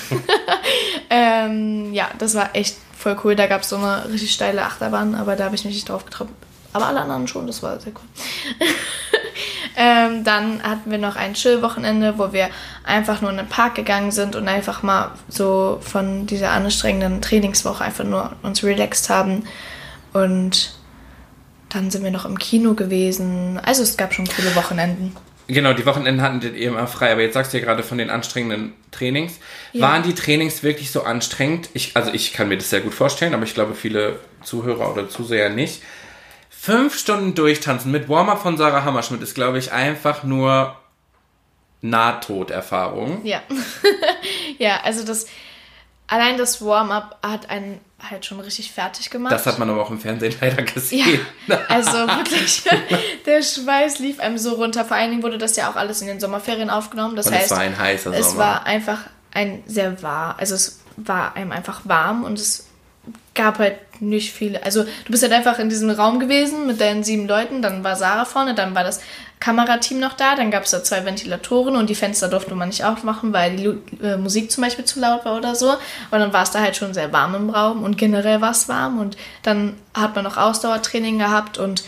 ähm, 1.09 1.93
ja, 1.93 2.09
das 2.19 2.35
war 2.35 2.53
echt 2.53 2.75
voll 2.97 3.17
cool. 3.23 3.37
Da 3.37 3.47
gab 3.47 3.61
es 3.61 3.69
so 3.69 3.77
eine 3.77 4.09
richtig 4.11 4.33
steile 4.33 4.63
Achterbahn, 4.63 5.15
aber 5.15 5.37
da 5.37 5.45
habe 5.45 5.55
ich 5.55 5.63
mich 5.63 5.73
nicht 5.73 5.87
drauf 5.87 6.03
getraut. 6.03 6.27
Aber 6.73 6.87
alle 6.87 6.99
anderen 6.99 7.29
schon, 7.29 7.47
das 7.47 7.63
war 7.63 7.79
sehr 7.79 7.93
cool. 7.93 8.67
Ähm, 9.75 10.23
dann 10.23 10.61
hatten 10.63 10.91
wir 10.91 10.97
noch 10.97 11.15
ein 11.15 11.33
Chill-Wochenende, 11.33 12.17
wo 12.17 12.33
wir 12.33 12.49
einfach 12.83 13.21
nur 13.21 13.31
in 13.31 13.37
den 13.37 13.47
Park 13.47 13.75
gegangen 13.75 14.11
sind 14.11 14.35
und 14.35 14.47
einfach 14.47 14.83
mal 14.83 15.11
so 15.29 15.79
von 15.81 16.27
dieser 16.27 16.51
anstrengenden 16.51 17.21
Trainingswoche 17.21 17.83
einfach 17.83 18.03
nur 18.03 18.33
uns 18.43 18.63
relaxed 18.63 19.09
haben. 19.09 19.43
Und 20.13 20.73
dann 21.69 21.89
sind 21.89 22.03
wir 22.03 22.11
noch 22.11 22.25
im 22.25 22.37
Kino 22.37 22.73
gewesen. 22.73 23.59
Also 23.63 23.83
es 23.83 23.97
gab 23.97 24.13
schon 24.13 24.27
coole 24.27 24.55
Wochenenden. 24.55 25.15
Genau, 25.47 25.73
die 25.73 25.85
Wochenenden 25.85 26.21
hatten 26.21 26.41
ihr 26.41 26.69
immer 26.69 26.87
frei, 26.87 27.11
aber 27.11 27.21
jetzt 27.21 27.33
sagst 27.33 27.53
du 27.53 27.57
ja 27.57 27.63
gerade 27.63 27.83
von 27.83 27.97
den 27.97 28.09
anstrengenden 28.09 28.73
Trainings. 28.91 29.33
Ja. 29.73 29.81
Waren 29.81 30.03
die 30.03 30.13
Trainings 30.13 30.63
wirklich 30.63 30.91
so 30.91 31.03
anstrengend? 31.03 31.69
Ich, 31.73 31.91
also 31.95 32.13
ich 32.13 32.31
kann 32.31 32.47
mir 32.47 32.57
das 32.57 32.69
sehr 32.69 32.81
gut 32.81 32.93
vorstellen, 32.93 33.33
aber 33.33 33.43
ich 33.43 33.53
glaube 33.53 33.75
viele 33.75 34.19
Zuhörer 34.43 34.91
oder 34.91 35.09
Zuseher 35.09 35.49
nicht. 35.49 35.81
Fünf 36.63 36.95
Stunden 36.95 37.33
durchtanzen 37.33 37.91
mit 37.91 38.07
Warm-up 38.07 38.43
von 38.43 38.55
Sarah 38.55 38.83
Hammerschmidt 38.83 39.23
ist, 39.23 39.33
glaube 39.33 39.57
ich, 39.57 39.71
einfach 39.71 40.21
nur 40.21 40.75
Nahtoderfahrung. 41.81 43.25
Ja. 43.25 43.41
ja, 44.59 44.79
also 44.83 45.03
das 45.03 45.25
allein 46.05 46.37
das 46.37 46.63
Warm-up 46.63 47.17
hat 47.23 47.49
einen 47.49 47.79
halt 48.11 48.27
schon 48.27 48.39
richtig 48.39 48.71
fertig 48.71 49.09
gemacht. 49.09 49.33
Das 49.33 49.47
hat 49.47 49.57
man 49.57 49.71
aber 49.71 49.81
auch 49.81 49.89
im 49.89 49.99
Fernsehen 49.99 50.35
leider 50.39 50.59
ja, 50.59 50.71
gesehen. 50.71 51.19
also 51.67 51.93
wirklich, 51.93 52.61
der 53.25 53.41
Schweiß 53.41 53.97
lief 53.97 54.19
einem 54.19 54.37
so 54.37 54.53
runter. 54.53 54.85
Vor 54.85 54.97
allen 54.97 55.09
Dingen 55.09 55.23
wurde 55.23 55.39
das 55.39 55.55
ja 55.55 55.67
auch 55.67 55.75
alles 55.75 55.99
in 56.01 56.07
den 56.09 56.19
Sommerferien 56.19 56.69
aufgenommen. 56.69 57.15
Das 57.15 57.25
Und 57.25 57.33
heißt, 57.33 57.45
es 57.45 57.51
war 57.51 57.59
ein 57.59 57.79
heißer 57.79 58.13
es 58.13 58.27
Sommer. 58.27 58.39
war 58.39 58.65
einfach 58.67 58.99
ein 59.31 59.63
sehr 59.65 60.03
warm, 60.03 60.35
also 60.37 60.53
es 60.53 60.79
war 60.95 61.35
einem 61.35 61.51
einfach 61.51 61.81
warm 61.85 62.23
und 62.23 62.37
es 62.37 62.67
gab 63.33 63.57
halt 63.57 63.79
nicht 64.01 64.33
viele. 64.33 64.63
Also 64.63 64.83
du 64.83 65.11
bist 65.11 65.23
halt 65.23 65.31
einfach 65.31 65.59
in 65.59 65.69
diesem 65.69 65.89
Raum 65.89 66.19
gewesen 66.19 66.67
mit 66.67 66.81
deinen 66.81 67.03
sieben 67.03 67.27
Leuten, 67.27 67.61
dann 67.61 67.83
war 67.83 67.95
Sarah 67.95 68.25
vorne, 68.25 68.55
dann 68.55 68.75
war 68.75 68.83
das 68.83 68.99
Kamerateam 69.39 69.99
noch 69.99 70.13
da, 70.13 70.35
dann 70.35 70.51
gab 70.51 70.63
es 70.63 70.71
da 70.71 70.83
zwei 70.83 71.05
Ventilatoren 71.05 71.75
und 71.75 71.89
die 71.89 71.95
Fenster 71.95 72.27
durfte 72.27 72.55
man 72.55 72.69
nicht 72.69 72.83
aufmachen, 72.83 73.33
weil 73.33 73.55
die 73.55 73.63
Lu 73.63 73.75
äh, 74.01 74.17
Musik 74.17 74.51
zum 74.51 74.63
Beispiel 74.63 74.85
zu 74.85 74.99
laut 74.99 75.25
war 75.25 75.37
oder 75.37 75.55
so. 75.55 75.71
Und 75.71 76.19
dann 76.19 76.33
war 76.33 76.43
es 76.43 76.51
da 76.51 76.59
halt 76.59 76.75
schon 76.75 76.93
sehr 76.93 77.11
warm 77.11 77.35
im 77.35 77.49
Raum 77.49 77.83
und 77.83 77.97
generell 77.97 78.41
war 78.41 78.51
es 78.51 78.69
warm 78.69 78.99
und 78.99 79.17
dann 79.43 79.75
hat 79.93 80.15
man 80.15 80.23
noch 80.23 80.37
Ausdauertraining 80.37 81.19
gehabt 81.19 81.57
und 81.57 81.83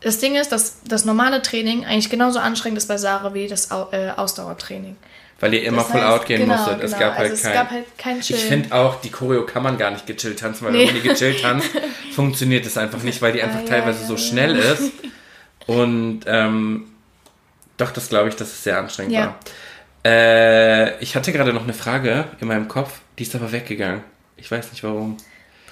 das 0.00 0.18
Ding 0.18 0.36
ist, 0.36 0.52
dass 0.52 0.82
das 0.84 1.04
normale 1.04 1.42
Training 1.42 1.84
eigentlich 1.84 2.10
genauso 2.10 2.38
anstrengend 2.38 2.78
ist 2.78 2.86
bei 2.86 2.98
Sarah 2.98 3.34
wie 3.34 3.48
das 3.48 3.70
äh, 3.90 4.10
Ausdauertraining. 4.16 4.96
Weil 5.40 5.54
ihr 5.54 5.62
immer 5.62 5.78
Das 5.82 5.90
full 5.92 6.00
heißt, 6.02 6.12
out 6.20 6.26
gehen 6.26 6.40
genau, 6.40 6.56
musstet. 6.56 6.82
Es 6.82 6.92
genau. 6.92 7.04
gab 7.04 7.18
halt 7.18 7.30
Also 7.30 7.34
es 7.34 7.42
kein. 7.42 7.52
gab 7.52 7.70
halt 7.70 7.98
kein 7.98 8.18
ich 8.18 8.26
Chillen. 8.26 8.48
finde 8.48 8.74
auch, 8.74 9.00
die 9.00 9.10
Choreo 9.10 9.46
kann 9.46 9.62
man 9.62 9.78
gar 9.78 9.90
nicht 9.92 10.06
gechillt 10.06 10.38
tanzen, 10.40 10.64
weil 10.64 10.72
Nee. 10.72 10.78
wenn 10.88 10.94
man 10.94 11.02
die 11.02 11.08
gechillt 11.08 11.42
tanzt, 11.42 11.70
funktioniert 12.12 12.66
es 12.66 12.76
einfach 12.76 13.02
nicht, 13.02 13.22
weil 13.22 13.32
die 13.32 13.42
einfach 13.42 13.60
Ah, 13.60 13.68
teilweise 13.68 14.00
ja, 14.00 14.06
so 14.08 14.14
ja. 14.14 14.18
schnell 14.18 14.56
ist. 14.56 14.92
Und 15.66 16.20
ähm, 16.26 16.86
doch, 17.76 17.90
das 17.92 18.08
glaube 18.08 18.30
ich, 18.30 18.34
dass 18.36 18.48
es 18.48 18.64
sehr 18.64 18.78
anstrengend 18.78 19.12
Ja. 19.12 19.26
war. 19.26 19.38
Äh, 20.12 20.98
ich 21.02 21.14
hatte 21.14 21.32
gerade 21.32 21.52
noch 21.52 21.62
eine 21.64 21.74
Frage 21.74 22.24
in 22.40 22.48
meinem 22.48 22.66
Kopf, 22.66 22.98
die 23.18 23.22
ist 23.24 23.34
aber 23.36 23.52
weggegangen. 23.52 24.02
Ich 24.36 24.50
weiß 24.50 24.70
nicht 24.72 24.82
warum. 24.82 25.16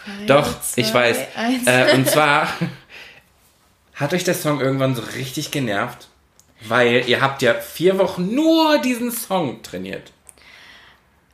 Drei, 0.04 0.26
Doch, 0.26 0.60
zwei, 0.62 0.80
ich 0.80 0.94
weiß. 0.94 1.16
Äh, 1.66 1.94
und 1.94 2.08
zwar 2.10 2.48
hat 3.94 4.12
euch 4.12 4.24
der 4.24 4.34
Song 4.34 4.60
irgendwann 4.60 4.94
so 4.94 5.02
richtig 5.16 5.50
genervt, 5.50 6.08
weil 6.60 7.08
ihr 7.08 7.20
habt 7.20 7.42
ja 7.42 7.54
vier 7.54 7.98
Wochen 7.98 8.34
nur 8.34 8.78
diesen 8.78 9.10
Song 9.10 9.62
trainiert. 9.62 10.12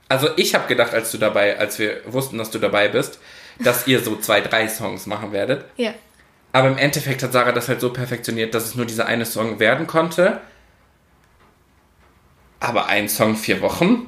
Also 0.08 0.28
ich 0.36 0.54
habe 0.54 0.68
gedacht, 0.68 0.92
als 0.92 1.10
du 1.10 1.18
dabei, 1.18 1.58
als 1.58 1.78
wir 1.78 2.02
wussten, 2.06 2.38
dass 2.38 2.50
du 2.50 2.58
dabei 2.58 2.88
bist, 2.88 3.18
dass 3.58 3.86
ihr 3.86 4.00
so 4.00 4.16
zwei, 4.16 4.40
drei 4.40 4.68
Songs 4.68 5.06
machen 5.06 5.32
werdet. 5.32 5.64
Ja. 5.76 5.94
Aber 6.52 6.68
im 6.68 6.76
Endeffekt 6.76 7.22
hat 7.22 7.32
Sarah 7.32 7.52
das 7.52 7.68
halt 7.68 7.80
so 7.80 7.92
perfektioniert, 7.92 8.54
dass 8.54 8.66
es 8.66 8.74
nur 8.74 8.84
dieser 8.84 9.06
eine 9.06 9.24
Song 9.24 9.58
werden 9.58 9.86
konnte. 9.86 10.40
Aber 12.60 12.86
ein 12.86 13.08
Song 13.08 13.36
vier 13.36 13.62
Wochen? 13.62 14.06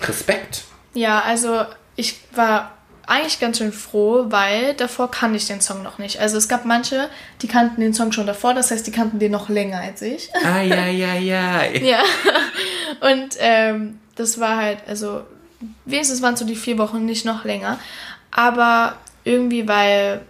Respekt. 0.00 0.64
Ja, 0.94 1.20
also 1.20 1.66
ich 1.94 2.20
war 2.34 2.76
eigentlich 3.06 3.40
ganz 3.40 3.58
schön 3.58 3.72
froh, 3.72 4.26
weil 4.28 4.74
davor 4.74 5.10
kannte 5.10 5.36
ich 5.36 5.46
den 5.46 5.60
Song 5.60 5.82
noch 5.82 5.98
nicht. 5.98 6.20
Also 6.20 6.36
es 6.36 6.48
gab 6.48 6.64
manche, 6.64 7.08
die 7.40 7.48
kannten 7.48 7.80
den 7.80 7.94
Song 7.94 8.12
schon 8.12 8.26
davor, 8.26 8.54
das 8.54 8.70
heißt, 8.70 8.86
die 8.86 8.92
kannten 8.92 9.18
den 9.18 9.32
noch 9.32 9.48
länger 9.48 9.80
als 9.80 10.02
ich. 10.02 10.30
Ah, 10.44 10.60
ja, 10.60 10.86
ja, 10.86 11.14
ja. 11.14 11.64
ja. 11.82 12.02
Und 13.00 13.36
ähm, 13.38 13.98
das 14.14 14.38
war 14.38 14.56
halt, 14.56 14.78
also 14.86 15.22
wenigstens 15.84 16.22
waren 16.22 16.36
so 16.36 16.44
die 16.44 16.56
vier 16.56 16.78
Wochen 16.78 17.04
nicht 17.04 17.24
noch 17.24 17.44
länger. 17.44 17.78
Aber 18.30 18.96
irgendwie, 19.24 19.68
weil 19.68 20.20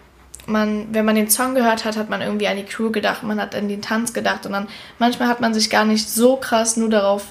man, 0.46 0.88
wenn 0.92 1.04
man 1.04 1.14
den 1.14 1.30
Song 1.30 1.54
gehört 1.54 1.84
hat, 1.84 1.96
hat 1.96 2.10
man 2.10 2.20
irgendwie 2.20 2.48
an 2.48 2.56
die 2.56 2.64
Crew 2.64 2.90
gedacht, 2.90 3.22
man 3.22 3.40
hat 3.40 3.54
an 3.54 3.68
den 3.68 3.82
Tanz 3.82 4.12
gedacht 4.12 4.46
und 4.46 4.52
dann 4.52 4.68
manchmal 4.98 5.28
hat 5.28 5.40
man 5.40 5.54
sich 5.54 5.70
gar 5.70 5.84
nicht 5.84 6.08
so 6.08 6.36
krass 6.36 6.76
nur 6.76 6.90
darauf 6.90 7.26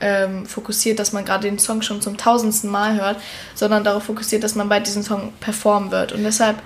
ähm, 0.00 0.46
fokussiert, 0.46 0.98
dass 0.98 1.12
man 1.12 1.24
gerade 1.24 1.48
den 1.48 1.58
Song 1.58 1.82
schon 1.82 2.02
zum 2.02 2.16
tausendsten 2.16 2.70
Mal 2.70 3.00
hört, 3.00 3.16
sondern 3.54 3.82
darauf 3.84 4.04
fokussiert, 4.04 4.42
dass 4.44 4.54
man 4.54 4.68
bei 4.68 4.80
diesem 4.80 5.02
Song 5.02 5.32
performen 5.40 5.90
wird. 5.90 6.12
Und 6.12 6.22
deshalb 6.24 6.56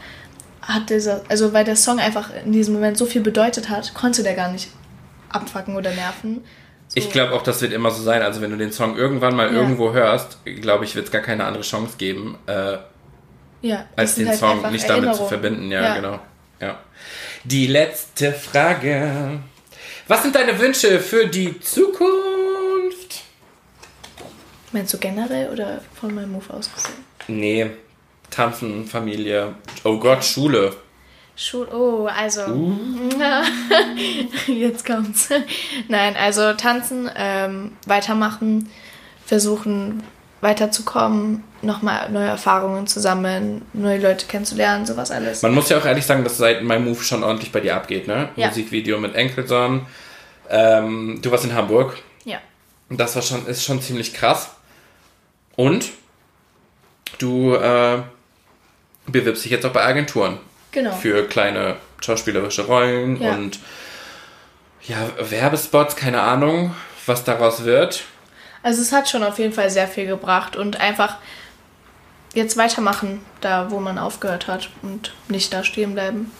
hat 0.62 0.90
dieser, 0.90 1.22
also 1.28 1.52
weil 1.52 1.64
der 1.64 1.76
Song 1.76 1.98
einfach 2.00 2.30
in 2.44 2.52
diesem 2.52 2.74
Moment 2.74 2.96
so 2.98 3.06
viel 3.06 3.22
bedeutet 3.22 3.68
hat, 3.70 3.94
konnte 3.94 4.22
der 4.22 4.34
gar 4.34 4.50
nicht 4.52 4.68
abfacken 5.30 5.76
oder 5.76 5.90
nerven. 5.92 6.44
So. 6.88 6.96
Ich 6.96 7.10
glaube 7.10 7.32
auch, 7.34 7.42
das 7.42 7.62
wird 7.62 7.72
immer 7.72 7.90
so 7.92 8.02
sein. 8.02 8.20
Also 8.22 8.40
wenn 8.40 8.50
du 8.50 8.56
den 8.56 8.72
Song 8.72 8.96
irgendwann 8.96 9.36
mal 9.36 9.46
Ja. 9.46 9.60
irgendwo 9.60 9.92
hörst, 9.92 10.38
glaube 10.44 10.84
ich, 10.84 10.96
wird 10.96 11.06
es 11.06 11.12
gar 11.12 11.22
keine 11.22 11.44
andere 11.44 11.62
Chance 11.62 11.94
geben, 11.98 12.36
äh, 12.46 12.78
ja, 13.62 13.84
als 13.94 14.16
den 14.16 14.26
halt 14.28 14.38
Song 14.38 14.72
nicht 14.72 14.88
damit 14.88 15.14
zu 15.14 15.26
verbinden. 15.26 15.70
Ja, 15.70 15.82
Ja. 15.82 15.94
genau. 15.94 16.18
Ja. 16.60 16.78
Die 17.44 17.66
letzte 17.68 18.32
Frage. 18.32 19.38
Was 20.08 20.22
sind 20.22 20.34
deine 20.34 20.58
Wünsche 20.58 20.98
für 20.98 21.26
die 21.26 21.60
Zukunft? 21.60 22.29
Meinst 24.72 24.94
du 24.94 24.98
generell 24.98 25.50
oder 25.50 25.80
von 25.98 26.14
meinem 26.14 26.32
Move 26.32 26.52
aus 26.52 26.70
gesehen? 26.72 27.04
Nee, 27.28 27.70
Tanzen, 28.30 28.86
Familie. 28.86 29.54
Oh 29.84 29.98
Gott, 29.98 30.24
Schule. 30.24 30.74
Schul 31.36 31.68
oh, 31.72 32.06
also. 32.06 32.42
Uh. 32.42 32.78
Jetzt 34.46 34.84
kommt's. 34.84 35.30
Nein, 35.88 36.14
also 36.16 36.52
tanzen, 36.52 37.10
ähm, 37.16 37.72
weitermachen, 37.86 38.68
versuchen 39.24 40.02
weiterzukommen, 40.40 41.44
nochmal 41.62 42.10
neue 42.10 42.28
Erfahrungen 42.28 42.86
zu 42.86 43.00
sammeln, 43.00 43.62
neue 43.72 43.98
Leute 43.98 44.26
kennenzulernen, 44.26 44.86
sowas 44.86 45.10
alles. 45.10 45.42
Man 45.42 45.54
muss 45.54 45.68
ja 45.68 45.78
auch 45.78 45.84
ehrlich 45.84 46.06
sagen, 46.06 46.24
dass 46.24 46.38
seit 46.38 46.62
My 46.62 46.78
Move 46.78 47.02
schon 47.02 47.22
ordentlich 47.22 47.52
bei 47.52 47.60
dir 47.60 47.76
abgeht, 47.76 48.08
ne? 48.08 48.30
Ja. 48.36 48.48
Musikvideo 48.48 48.98
mit 48.98 49.14
Enkelson. 49.14 49.86
Ähm, 50.48 51.20
du 51.22 51.30
warst 51.30 51.44
in 51.44 51.54
Hamburg. 51.54 51.98
Ja. 52.24 52.38
Und 52.88 52.98
das 52.98 53.14
war 53.14 53.22
schon, 53.22 53.46
ist 53.46 53.64
schon 53.64 53.82
ziemlich 53.82 54.14
krass. 54.14 54.50
Und 55.60 55.90
du 57.18 57.54
äh, 57.54 57.98
bewirbst 59.06 59.44
dich 59.44 59.52
jetzt 59.52 59.66
auch 59.66 59.72
bei 59.74 59.84
Agenturen 59.84 60.38
Genau. 60.72 60.92
für 60.92 61.26
kleine 61.28 61.76
schauspielerische 62.00 62.64
Rollen 62.64 63.20
Ja. 63.20 63.32
und 63.34 63.58
ja, 64.84 64.96
Werbespots, 65.18 65.96
keine 65.96 66.22
Ahnung, 66.22 66.74
was 67.04 67.24
daraus 67.24 67.64
wird. 67.64 68.04
Also 68.62 68.80
es 68.80 68.90
hat 68.90 69.10
schon 69.10 69.22
auf 69.22 69.38
jeden 69.38 69.52
Fall 69.52 69.68
sehr 69.68 69.86
viel 69.86 70.06
gebracht 70.06 70.56
und 70.56 70.80
einfach 70.80 71.18
jetzt 72.32 72.56
weitermachen, 72.56 73.20
da 73.42 73.70
wo 73.70 73.80
man 73.80 73.98
aufgehört 73.98 74.46
hat 74.46 74.70
und 74.80 75.12
nicht 75.28 75.52
da 75.52 75.62
stehen 75.62 75.92
bleiben. 75.92 76.30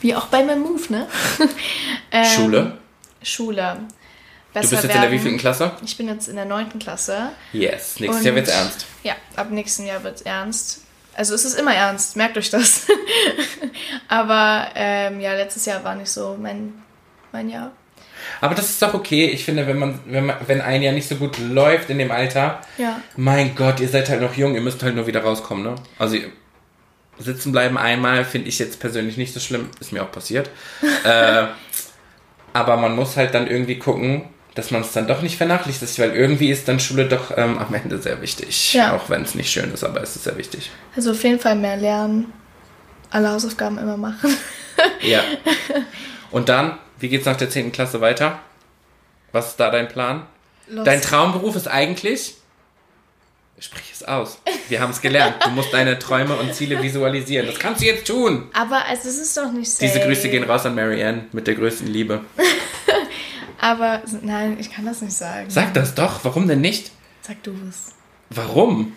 Wie 0.00 0.14
auch 0.14 0.28
bei 0.28 0.42
meinem 0.42 0.62
Move, 0.62 0.90
ne? 0.90 1.06
ähm, 2.12 2.24
Schule. 2.24 2.78
Schule. 3.22 3.76
Du 4.52 4.54
Besser 4.54 4.70
bist 4.70 4.72
jetzt 4.72 4.82
in 4.84 4.88
der 4.90 5.00
werden. 5.02 5.12
wievielten 5.12 5.38
Klasse? 5.38 5.72
Ich 5.84 5.96
bin 5.96 6.08
jetzt 6.08 6.28
in 6.28 6.34
der 6.36 6.44
neunten 6.44 6.78
Klasse. 6.80 7.30
Yes, 7.52 8.00
nächstes 8.00 8.18
Und- 8.20 8.24
Jahr 8.26 8.34
wird's 8.34 8.50
ernst. 8.50 8.86
Ja, 9.04 9.14
ab 9.36 9.50
nächsten 9.50 9.86
Jahr 9.86 10.02
wird 10.02 10.16
es 10.16 10.22
ernst. 10.22 10.80
Also 11.14 11.34
es 11.34 11.44
ist 11.44 11.58
immer 11.58 11.74
ernst, 11.74 12.16
merkt 12.16 12.36
euch 12.36 12.50
das. 12.50 12.86
Aber 14.08 14.68
ähm, 14.74 15.20
ja, 15.20 15.34
letztes 15.34 15.66
Jahr 15.66 15.82
war 15.84 15.94
nicht 15.94 16.10
so 16.10 16.36
mein, 16.40 16.72
mein 17.32 17.48
Jahr. 17.48 17.72
Aber 18.40 18.54
das 18.54 18.68
ist 18.70 18.82
doch 18.82 18.94
okay. 18.94 19.26
Ich 19.26 19.44
finde, 19.44 19.66
wenn 19.66 19.78
man, 19.78 19.98
wenn 20.06 20.26
man, 20.26 20.36
wenn 20.46 20.60
ein 20.60 20.82
Jahr 20.82 20.92
nicht 20.92 21.08
so 21.08 21.16
gut 21.16 21.38
läuft 21.38 21.90
in 21.90 21.98
dem 21.98 22.10
Alter, 22.10 22.60
Ja. 22.78 23.00
mein 23.16 23.54
Gott, 23.54 23.80
ihr 23.80 23.88
seid 23.88 24.08
halt 24.08 24.20
noch 24.20 24.34
jung, 24.34 24.54
ihr 24.54 24.60
müsst 24.60 24.82
halt 24.82 24.94
nur 24.94 25.06
wieder 25.06 25.22
rauskommen, 25.22 25.62
ne? 25.64 25.74
Also 25.98 26.16
sitzen 27.18 27.52
bleiben 27.52 27.76
einmal 27.78 28.24
finde 28.24 28.48
ich 28.48 28.58
jetzt 28.58 28.80
persönlich 28.80 29.16
nicht 29.16 29.32
so 29.34 29.40
schlimm, 29.40 29.68
ist 29.80 29.92
mir 29.92 30.02
auch 30.02 30.12
passiert. 30.12 30.50
äh, 31.04 31.44
aber 32.52 32.76
man 32.76 32.96
muss 32.96 33.16
halt 33.16 33.34
dann 33.34 33.46
irgendwie 33.46 33.78
gucken, 33.78 34.24
dass 34.54 34.70
man 34.70 34.82
es 34.82 34.92
dann 34.92 35.06
doch 35.06 35.22
nicht 35.22 35.36
vernachlässigt, 35.36 35.98
weil 35.98 36.14
irgendwie 36.14 36.50
ist 36.50 36.66
dann 36.68 36.80
Schule 36.80 37.06
doch 37.06 37.36
ähm, 37.36 37.58
am 37.58 37.72
Ende 37.72 37.98
sehr 38.00 38.20
wichtig. 38.20 38.74
Ja. 38.74 38.96
Auch 38.96 39.08
wenn 39.08 39.22
es 39.22 39.34
nicht 39.34 39.50
schön 39.50 39.72
ist, 39.72 39.84
aber 39.84 40.02
es 40.02 40.16
ist 40.16 40.24
sehr 40.24 40.36
wichtig. 40.36 40.70
Also 40.96 41.12
auf 41.12 41.22
jeden 41.22 41.38
Fall 41.38 41.54
mehr 41.54 41.76
lernen, 41.76 42.32
alle 43.10 43.30
Hausaufgaben 43.30 43.78
immer 43.78 43.96
machen. 43.96 44.36
Ja. 45.02 45.22
Und 46.30 46.48
dann, 46.48 46.78
wie 46.98 47.10
geht's 47.10 47.26
nach 47.26 47.36
der 47.36 47.50
10. 47.50 47.70
Klasse 47.70 48.00
weiter? 48.00 48.38
Was 49.30 49.48
ist 49.48 49.60
da 49.60 49.70
dein 49.70 49.88
Plan? 49.88 50.22
Los. 50.68 50.84
Dein 50.84 51.02
Traumberuf 51.02 51.54
ist 51.54 51.68
eigentlich. 51.68 52.36
Sprich 53.58 53.90
es 53.92 54.02
aus. 54.04 54.38
Wir 54.70 54.80
haben 54.80 54.90
es 54.90 55.02
gelernt. 55.02 55.36
Du 55.44 55.50
musst 55.50 55.70
deine 55.74 55.98
Träume 55.98 56.34
und 56.36 56.54
Ziele 56.54 56.82
visualisieren. 56.82 57.46
Das 57.46 57.58
kannst 57.58 57.82
du 57.82 57.86
jetzt 57.86 58.06
tun. 58.06 58.48
Aber 58.54 58.86
also, 58.86 59.06
es 59.06 59.18
ist 59.18 59.36
doch 59.36 59.52
nicht 59.52 59.70
safe. 59.70 59.84
Diese 59.84 60.00
Grüße 60.00 60.30
gehen 60.30 60.44
raus 60.44 60.64
an 60.64 60.74
Marianne 60.74 61.26
mit 61.32 61.46
der 61.46 61.56
größten 61.56 61.86
Liebe. 61.86 62.24
Aber 63.60 64.02
nein, 64.22 64.56
ich 64.58 64.72
kann 64.72 64.86
das 64.86 65.02
nicht 65.02 65.12
sagen. 65.14 65.50
Sag 65.50 65.74
das 65.74 65.94
doch. 65.94 66.24
Warum 66.24 66.48
denn 66.48 66.60
nicht? 66.60 66.90
Sag 67.22 67.42
du 67.42 67.52
es. 67.68 67.92
Warum? 68.30 68.94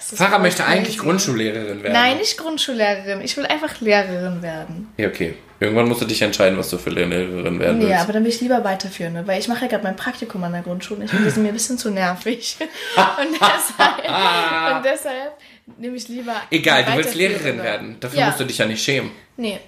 Voll 0.00 0.38
möchte 0.38 0.64
eigentlich 0.64 0.96
crazy. 0.96 1.06
Grundschullehrerin 1.08 1.82
werden. 1.82 1.92
Nein, 1.92 2.18
nicht 2.18 2.38
Grundschullehrerin. 2.38 3.20
Ich 3.20 3.36
will 3.36 3.44
einfach 3.46 3.80
Lehrerin 3.80 4.42
werden. 4.42 4.88
Ja, 4.96 5.08
okay. 5.08 5.34
Irgendwann 5.60 5.88
musst 5.88 6.00
du 6.00 6.04
dich 6.06 6.22
entscheiden, 6.22 6.56
was 6.56 6.70
du 6.70 6.78
für 6.78 6.90
Lehrerin 6.90 7.58
werden 7.58 7.78
Nee, 7.78 7.86
willst. 7.88 8.00
aber 8.02 8.12
dann 8.12 8.22
will 8.22 8.30
ich 8.30 8.40
lieber 8.40 8.62
weiterführen, 8.62 9.26
weil 9.26 9.40
ich 9.40 9.48
mache 9.48 9.62
ja 9.62 9.66
gerade 9.66 9.82
mein 9.82 9.96
Praktikum 9.96 10.42
an 10.44 10.52
der 10.52 10.62
Grundschule. 10.62 11.04
Ich 11.04 11.10
finde, 11.10 11.24
die 11.24 11.30
sind 11.32 11.42
mir 11.42 11.48
ein 11.48 11.54
bisschen 11.54 11.78
zu 11.78 11.90
nervig. 11.90 12.56
und, 12.60 13.32
deshalb, 13.34 14.76
und 14.76 14.84
deshalb 14.84 15.32
nehme 15.78 15.96
ich 15.96 16.06
lieber. 16.08 16.34
Egal, 16.50 16.84
du 16.84 16.96
willst. 16.96 17.14
Lehrerin 17.16 17.58
werden. 17.60 17.96
Dafür 17.98 18.20
Ja. 18.20 18.26
musst 18.26 18.38
du 18.40 18.44
dich 18.44 18.58
ja 18.58 18.66
nicht 18.66 18.82
schämen. 18.82 19.10
Nee. 19.36 19.58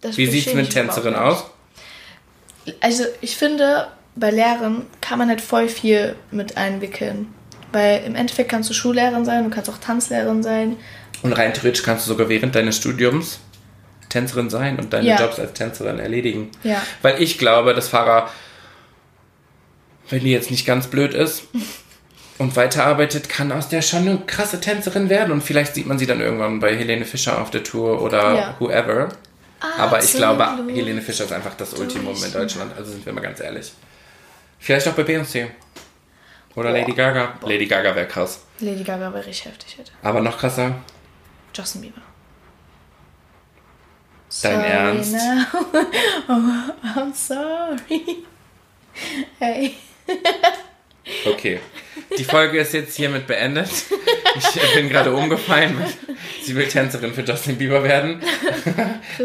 das 0.00 0.16
Wie 0.16 0.24
beschäme 0.26 0.42
sieht's 0.42 0.54
mit 0.56 0.70
Tänzerin 0.70 1.14
aus? 1.14 1.44
Also, 2.80 3.04
ich 3.20 3.36
finde, 3.36 3.88
bei 4.16 4.30
Lehrern 4.30 4.86
kann 5.00 5.18
man 5.18 5.28
halt 5.28 5.40
voll 5.40 5.68
viel 5.68 6.14
mit 6.30 6.56
einwickeln. 6.56 7.32
Weil 7.72 8.04
im 8.06 8.14
Endeffekt 8.14 8.50
kannst 8.50 8.70
du 8.70 8.74
Schullehrerin 8.74 9.24
sein, 9.24 9.42
du 9.44 9.50
kannst 9.50 9.68
auch 9.68 9.78
Tanzlehrerin 9.78 10.42
sein. 10.42 10.76
Und 11.22 11.32
rein 11.32 11.52
theoretisch 11.52 11.82
kannst 11.82 12.06
du 12.06 12.10
sogar 12.12 12.28
während 12.28 12.54
deines 12.54 12.76
Studiums 12.76 13.40
Tänzerin 14.10 14.48
sein 14.48 14.78
und 14.78 14.92
deine 14.92 15.08
Ja. 15.08 15.20
Jobs 15.20 15.40
als 15.40 15.54
Tänzerin 15.54 15.98
erledigen. 15.98 16.50
Ja. 16.62 16.80
Weil 17.02 17.20
ich 17.20 17.36
glaube, 17.38 17.74
dass 17.74 17.88
Farah, 17.88 18.30
wenn 20.10 20.20
die 20.22 20.30
jetzt 20.30 20.50
nicht 20.52 20.66
ganz 20.66 20.86
blöd 20.86 21.14
ist 21.14 21.44
und 22.38 22.54
weiterarbeitet, 22.54 23.28
kann 23.28 23.50
aus 23.50 23.68
der 23.68 23.82
schon 23.82 24.00
eine 24.08 24.18
krasse 24.26 24.60
Tänzerin 24.60 25.08
werden. 25.08 25.32
Und 25.32 25.42
vielleicht 25.42 25.74
sieht 25.74 25.86
man 25.86 25.98
sie 25.98 26.06
dann 26.06 26.20
irgendwann 26.20 26.60
bei 26.60 26.76
Helene 26.76 27.04
Fischer 27.04 27.40
auf 27.42 27.50
der 27.50 27.64
Tour 27.64 28.00
oder 28.02 28.34
Ja. 28.34 28.54
whoever. 28.60 29.08
Aber 29.78 30.02
ich 30.02 30.12
glaube. 30.12 30.44
Helene 30.68 31.00
Fischer 31.02 31.24
ist 31.24 31.32
einfach 31.32 31.54
das 31.54 31.74
Ultimum 31.74 32.14
in. 32.22 32.32
Deutschland. 32.32 32.72
Also 32.76 32.92
sind 32.92 33.04
wir 33.04 33.12
mal 33.12 33.20
ganz 33.20 33.40
ehrlich. 33.40 33.72
Vielleicht 34.58 34.86
auch 34.88 34.92
bei 34.94 35.02
Beyoncé. 35.02 35.48
Oder 36.54 36.70
Boah. 36.70 36.78
Lady 36.78 36.92
Gaga. 36.92 37.34
Lady 37.42 37.66
Gaga 37.66 37.94
wäre 37.96 38.06
krass. 38.06 38.44
Lady 38.60 38.84
Gaga 38.84 39.12
wäre 39.12 39.26
richtig 39.26 39.46
heftig 39.46 39.78
hätte. 39.78 39.92
Aber 40.02 40.20
noch 40.20 40.38
krasser. 40.38 40.74
Justin 41.54 41.80
Bieber. 41.82 42.00
Dein 44.42 44.60
Sorry 44.60 44.66
Ernst? 44.66 45.12
now. 45.12 45.46
Oh, 46.28 46.98
I'm 47.00 47.14
sorry. 47.14 48.24
Hey. 49.38 49.74
Okay. 51.26 51.60
Die 52.18 52.24
Folge 52.24 52.58
ist 52.58 52.72
jetzt 52.72 52.96
hiermit 52.96 53.26
beendet. 53.26 53.68
Ich 54.36 54.74
bin 54.74 54.88
gerade 54.88 55.14
umgefallen. 55.14 55.76
Sie 56.42 56.54
will 56.54 56.66
Tänzerin 56.66 57.14
für 57.14 57.22
Justin 57.22 57.56
Bieber 57.56 57.82
werden. 57.84 58.22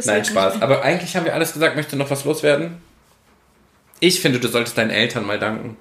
Nein, 0.06 0.26
Spaß. 0.26 0.62
Aber 0.62 0.84
eigentlich 0.84 1.15
haben 1.15 1.26
wir 1.26 1.34
alles 1.34 1.54
gesagt. 1.54 1.76
Möchtest 1.76 1.94
du 1.94 1.98
noch 1.98 2.10
was 2.10 2.26
loswerden? 2.26 2.82
Ich 4.00 4.22
finde, 4.22 4.39
du 4.39 4.48
solltest 4.48 4.78
deinen 4.78 4.92
Eltern 4.92 5.26
mal 5.26 5.39
danken. 5.39 5.78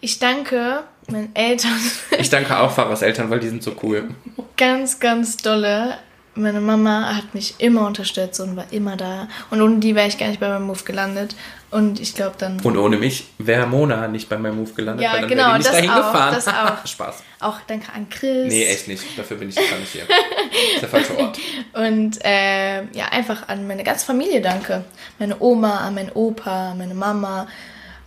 Ich 0.00 0.18
danke 0.18 0.84
meinen 1.08 1.34
Eltern 1.34 1.78
Ich 2.18 2.30
danke 2.30 2.58
auch 2.58 2.72
Farahs 2.72 3.02
Eltern, 3.02 3.30
weil 3.30 3.40
die 3.40 3.48
sind 3.48 3.62
so 3.62 3.76
cool. 3.82 4.10
ganz, 4.56 5.00
ganz 5.00 5.36
dolle. 5.36 5.98
Meine 6.38 6.60
Mama 6.60 7.14
hat 7.16 7.34
mich 7.34 7.54
immer 7.58 7.86
unterstützt 7.86 8.40
und 8.40 8.56
war 8.56 8.66
immer 8.70 8.96
da. 8.96 9.28
Und 9.50 9.60
ohne 9.60 9.78
die 9.78 9.94
wäre 9.94 10.08
ich 10.08 10.18
gar 10.18 10.28
nicht 10.28 10.40
bei 10.40 10.48
meinem 10.48 10.66
Move 10.66 10.82
gelandet. 10.84 11.34
Und 11.70 12.00
ich 12.00 12.14
glaube 12.14 12.36
dann 12.38 12.58
Und 12.60 12.78
ohne 12.78 12.96
mich 12.96 13.26
wäre 13.38 13.66
Mona 13.66 14.08
nicht 14.08 14.28
bei 14.28 14.38
meinem 14.38 14.56
Move 14.56 14.72
gelandet, 14.72 15.04
Ja, 15.04 15.12
weil 15.12 15.20
dann 15.22 15.28
genau, 15.28 15.42
wäre 15.48 15.52
die 15.52 15.58
nicht 15.58 15.66
das 15.68 15.74
dahin 15.76 15.90
auch, 15.90 15.96
gefahren. 16.12 16.34
das 16.34 16.48
auch. 16.48 16.86
Spaß. 16.86 17.22
auch 17.40 17.56
danke 17.66 17.92
an 17.92 18.08
Chris. 18.08 18.48
Nee, 18.48 18.64
echt 18.64 18.88
nicht. 18.88 19.04
Dafür 19.18 19.36
bin 19.36 19.50
ich 19.50 19.56
gar 19.56 19.78
nicht 19.78 19.92
hier. 19.92 20.02
Das 20.08 20.74
ist 20.74 20.82
der 20.82 20.88
falsche 20.88 21.18
Ort. 21.18 21.38
Und 21.74 22.24
äh, 22.24 22.84
ja, 22.92 23.06
einfach 23.10 23.48
an 23.48 23.66
meine 23.66 23.84
ganze 23.84 24.06
Familie 24.06 24.40
danke. 24.40 24.84
Meine 25.18 25.36
Oma, 25.40 25.78
an 25.80 25.94
meinen 25.94 26.10
Opa, 26.12 26.70
an 26.70 26.78
meine 26.78 26.94
Mama, 26.94 27.46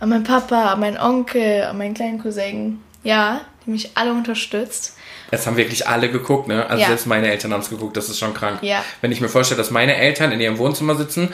an 0.00 0.08
meinen 0.08 0.24
Papa, 0.24 0.72
an 0.72 0.80
meinen 0.80 0.98
Onkel, 0.98 1.62
an 1.62 1.78
meinen 1.78 1.94
kleinen 1.94 2.20
Cousin. 2.20 2.80
Ja, 3.04 3.42
die 3.64 3.70
mich 3.70 3.90
alle 3.96 4.10
unterstützt. 4.12 4.96
Es 5.32 5.46
haben 5.46 5.56
wirklich 5.56 5.88
alle 5.88 6.10
geguckt, 6.10 6.46
ne? 6.46 6.66
Also 6.68 6.82
Ja. 6.82 6.88
selbst 6.88 7.06
meine 7.06 7.28
Eltern 7.30 7.52
haben 7.52 7.60
es 7.62 7.70
geguckt, 7.70 7.96
das 7.96 8.08
ist 8.08 8.18
schon 8.18 8.34
krank. 8.34 8.58
Ja. 8.62 8.84
Wenn 9.00 9.10
ich 9.10 9.20
mir 9.20 9.28
vorstelle, 9.28 9.58
dass 9.58 9.70
meine 9.70 9.96
Eltern 9.96 10.30
in 10.30 10.40
ihrem 10.40 10.58
Wohnzimmer 10.58 10.94
sitzen 10.94 11.32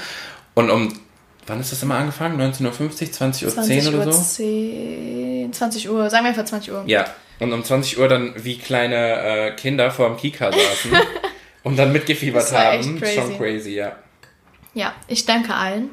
und 0.55 0.71
um, 0.71 0.93
wann 1.47 1.61
ist 1.61 1.73
das 1.73 1.83
immer 1.83 1.97
angefangen? 1.97 2.41
19.50 2.41 3.13
20.10 3.13 3.45
Uhr 3.45 3.51
20 3.53 3.89
oder 3.89 4.07
Uhr, 4.07 4.13
so? 4.13 4.23
10, 4.23 5.53
20 5.53 5.91
Uhr, 5.91 6.09
sagen 6.11 6.25
wir 6.25 6.29
einfach 6.31 6.45
20 6.45 6.73
Uhr. 6.73 6.85
Ja. 6.87 7.07
Und 7.41 7.53
um 7.53 7.63
20 7.65 7.99
Uhr 7.99 8.09
dann 8.09 8.35
wie 8.37 8.57
kleine 8.59 8.97
äh, 8.97 9.51
Kinder 9.53 9.91
vor 9.91 10.09
dem 10.09 10.17
Kika 10.17 10.51
saßen 10.53 10.93
Und 11.65 11.77
dann 11.77 11.93
mitgefiebert 11.93 12.51
haben. 12.53 12.99
crazy. 13.01 13.15
Schon 13.17 13.37
crazy, 13.37 13.75
ja. 13.75 13.97
Ja, 14.75 14.95
ich 15.09 15.27
danke 15.27 15.53
allen. 15.55 15.91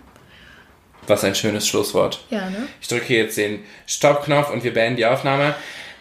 Was 1.07 1.23
ein 1.23 1.35
schönes 1.35 1.67
Schlusswort. 1.67 2.23
Ja, 2.29 2.49
ne? 2.49 2.67
Ich 2.81 2.87
drücke 2.87 3.15
jetzt 3.15 3.37
den 3.37 3.63
Stoppknopf 3.87 4.51
und 4.51 4.63
wir 4.63 4.73
beenden 4.73 4.97
die 4.97 5.05
Aufnahme. 5.05 5.55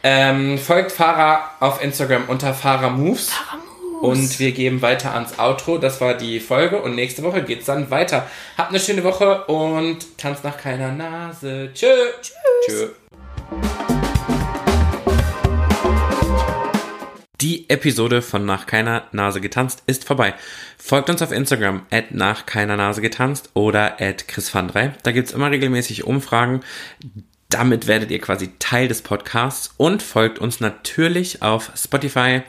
Ähm, 0.07 0.59
folgt 0.59 0.93
Farah 0.93 1.51
auf 1.61 1.83
Instagram 1.83 2.25
unter 2.29 2.53
Farah 2.53 2.91
Moves. 2.91 3.33
Und 4.03 4.39
wir 4.39 4.53
geben 4.53 4.83
weiter 4.83 5.15
ans 5.15 5.39
Outro. 5.39 5.79
Das 5.79 5.99
war 6.03 6.13
die 6.13 6.41
Folge 6.41 6.83
und 6.83 6.95
nächste 6.95 7.23
Woche 7.23 7.43
geht's 7.43 7.65
dann 7.65 7.91
weiter. 7.91 8.29
Habt 8.59 8.69
eine 8.69 8.81
schöne 8.81 9.03
Woche 9.03 9.45
und 9.47 10.19
tanzt 10.19 10.45
nach 10.45 10.59
keiner 10.59 10.93
Nase. 10.93 11.71
Tschö. 11.73 11.87
Tschüss. 12.21 12.91
Die 17.41 17.71
Episode 17.71 18.21
von 18.21 18.45
Nach 18.45 18.67
keiner 18.67 19.05
Nase 19.13 19.41
getanzt 19.41 19.85
ist 19.87 20.05
vorbei. 20.05 20.35
Folgt 20.77 21.09
uns 21.09 21.23
auf 21.23 21.33
Instagram 21.33 21.87
at 21.91 22.13
nach 22.13 22.45
keiner 22.45 22.77
Nase 22.77 23.01
getanzt 23.01 23.53
oder 23.55 24.03
at 24.03 24.27
chrisvan3. 24.29 24.93
Da 25.03 25.13
gibt's 25.13 25.33
immer 25.33 25.51
regelmäßig 25.51 26.05
Umfragen. 26.05 26.61
Damit 27.55 27.87
werdet 27.87 28.11
ihr 28.11 28.19
quasi 28.19 28.51
Teil 28.59 28.89
des 28.89 29.03
Podcasts 29.03 29.75
und 29.77 30.03
folgt 30.03 30.41
uns 30.41 30.59
natürlich 30.59 31.41
auf 31.41 31.71
Spotify, 31.77 32.43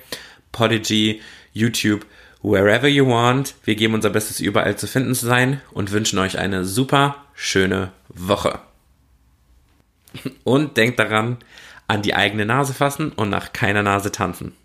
Podigy, 0.51 1.21
YouTube, 1.53 2.07
wherever 2.41 2.87
you 2.87 3.05
want. 3.05 3.53
Wir 3.65 3.75
geben 3.75 3.93
unser 3.93 4.09
Bestes 4.09 4.39
überall 4.39 4.77
zu 4.77 4.87
finden 4.87 5.13
zu 5.13 5.27
sein 5.27 5.61
und 5.69 5.91
wünschen 5.91 6.17
euch 6.17 6.39
eine 6.39 6.65
super 6.65 7.23
schöne 7.35 7.91
Woche. 8.09 8.57
Und 10.43 10.75
denkt 10.75 10.97
daran, 10.97 11.37
an 11.87 12.01
die 12.01 12.15
eigene 12.15 12.47
Nase 12.47 12.73
fassen 12.73 13.11
und 13.11 13.29
nach 13.29 13.53
keiner 13.53 13.83
Nase 13.83 14.11
tanzen. 14.11 14.55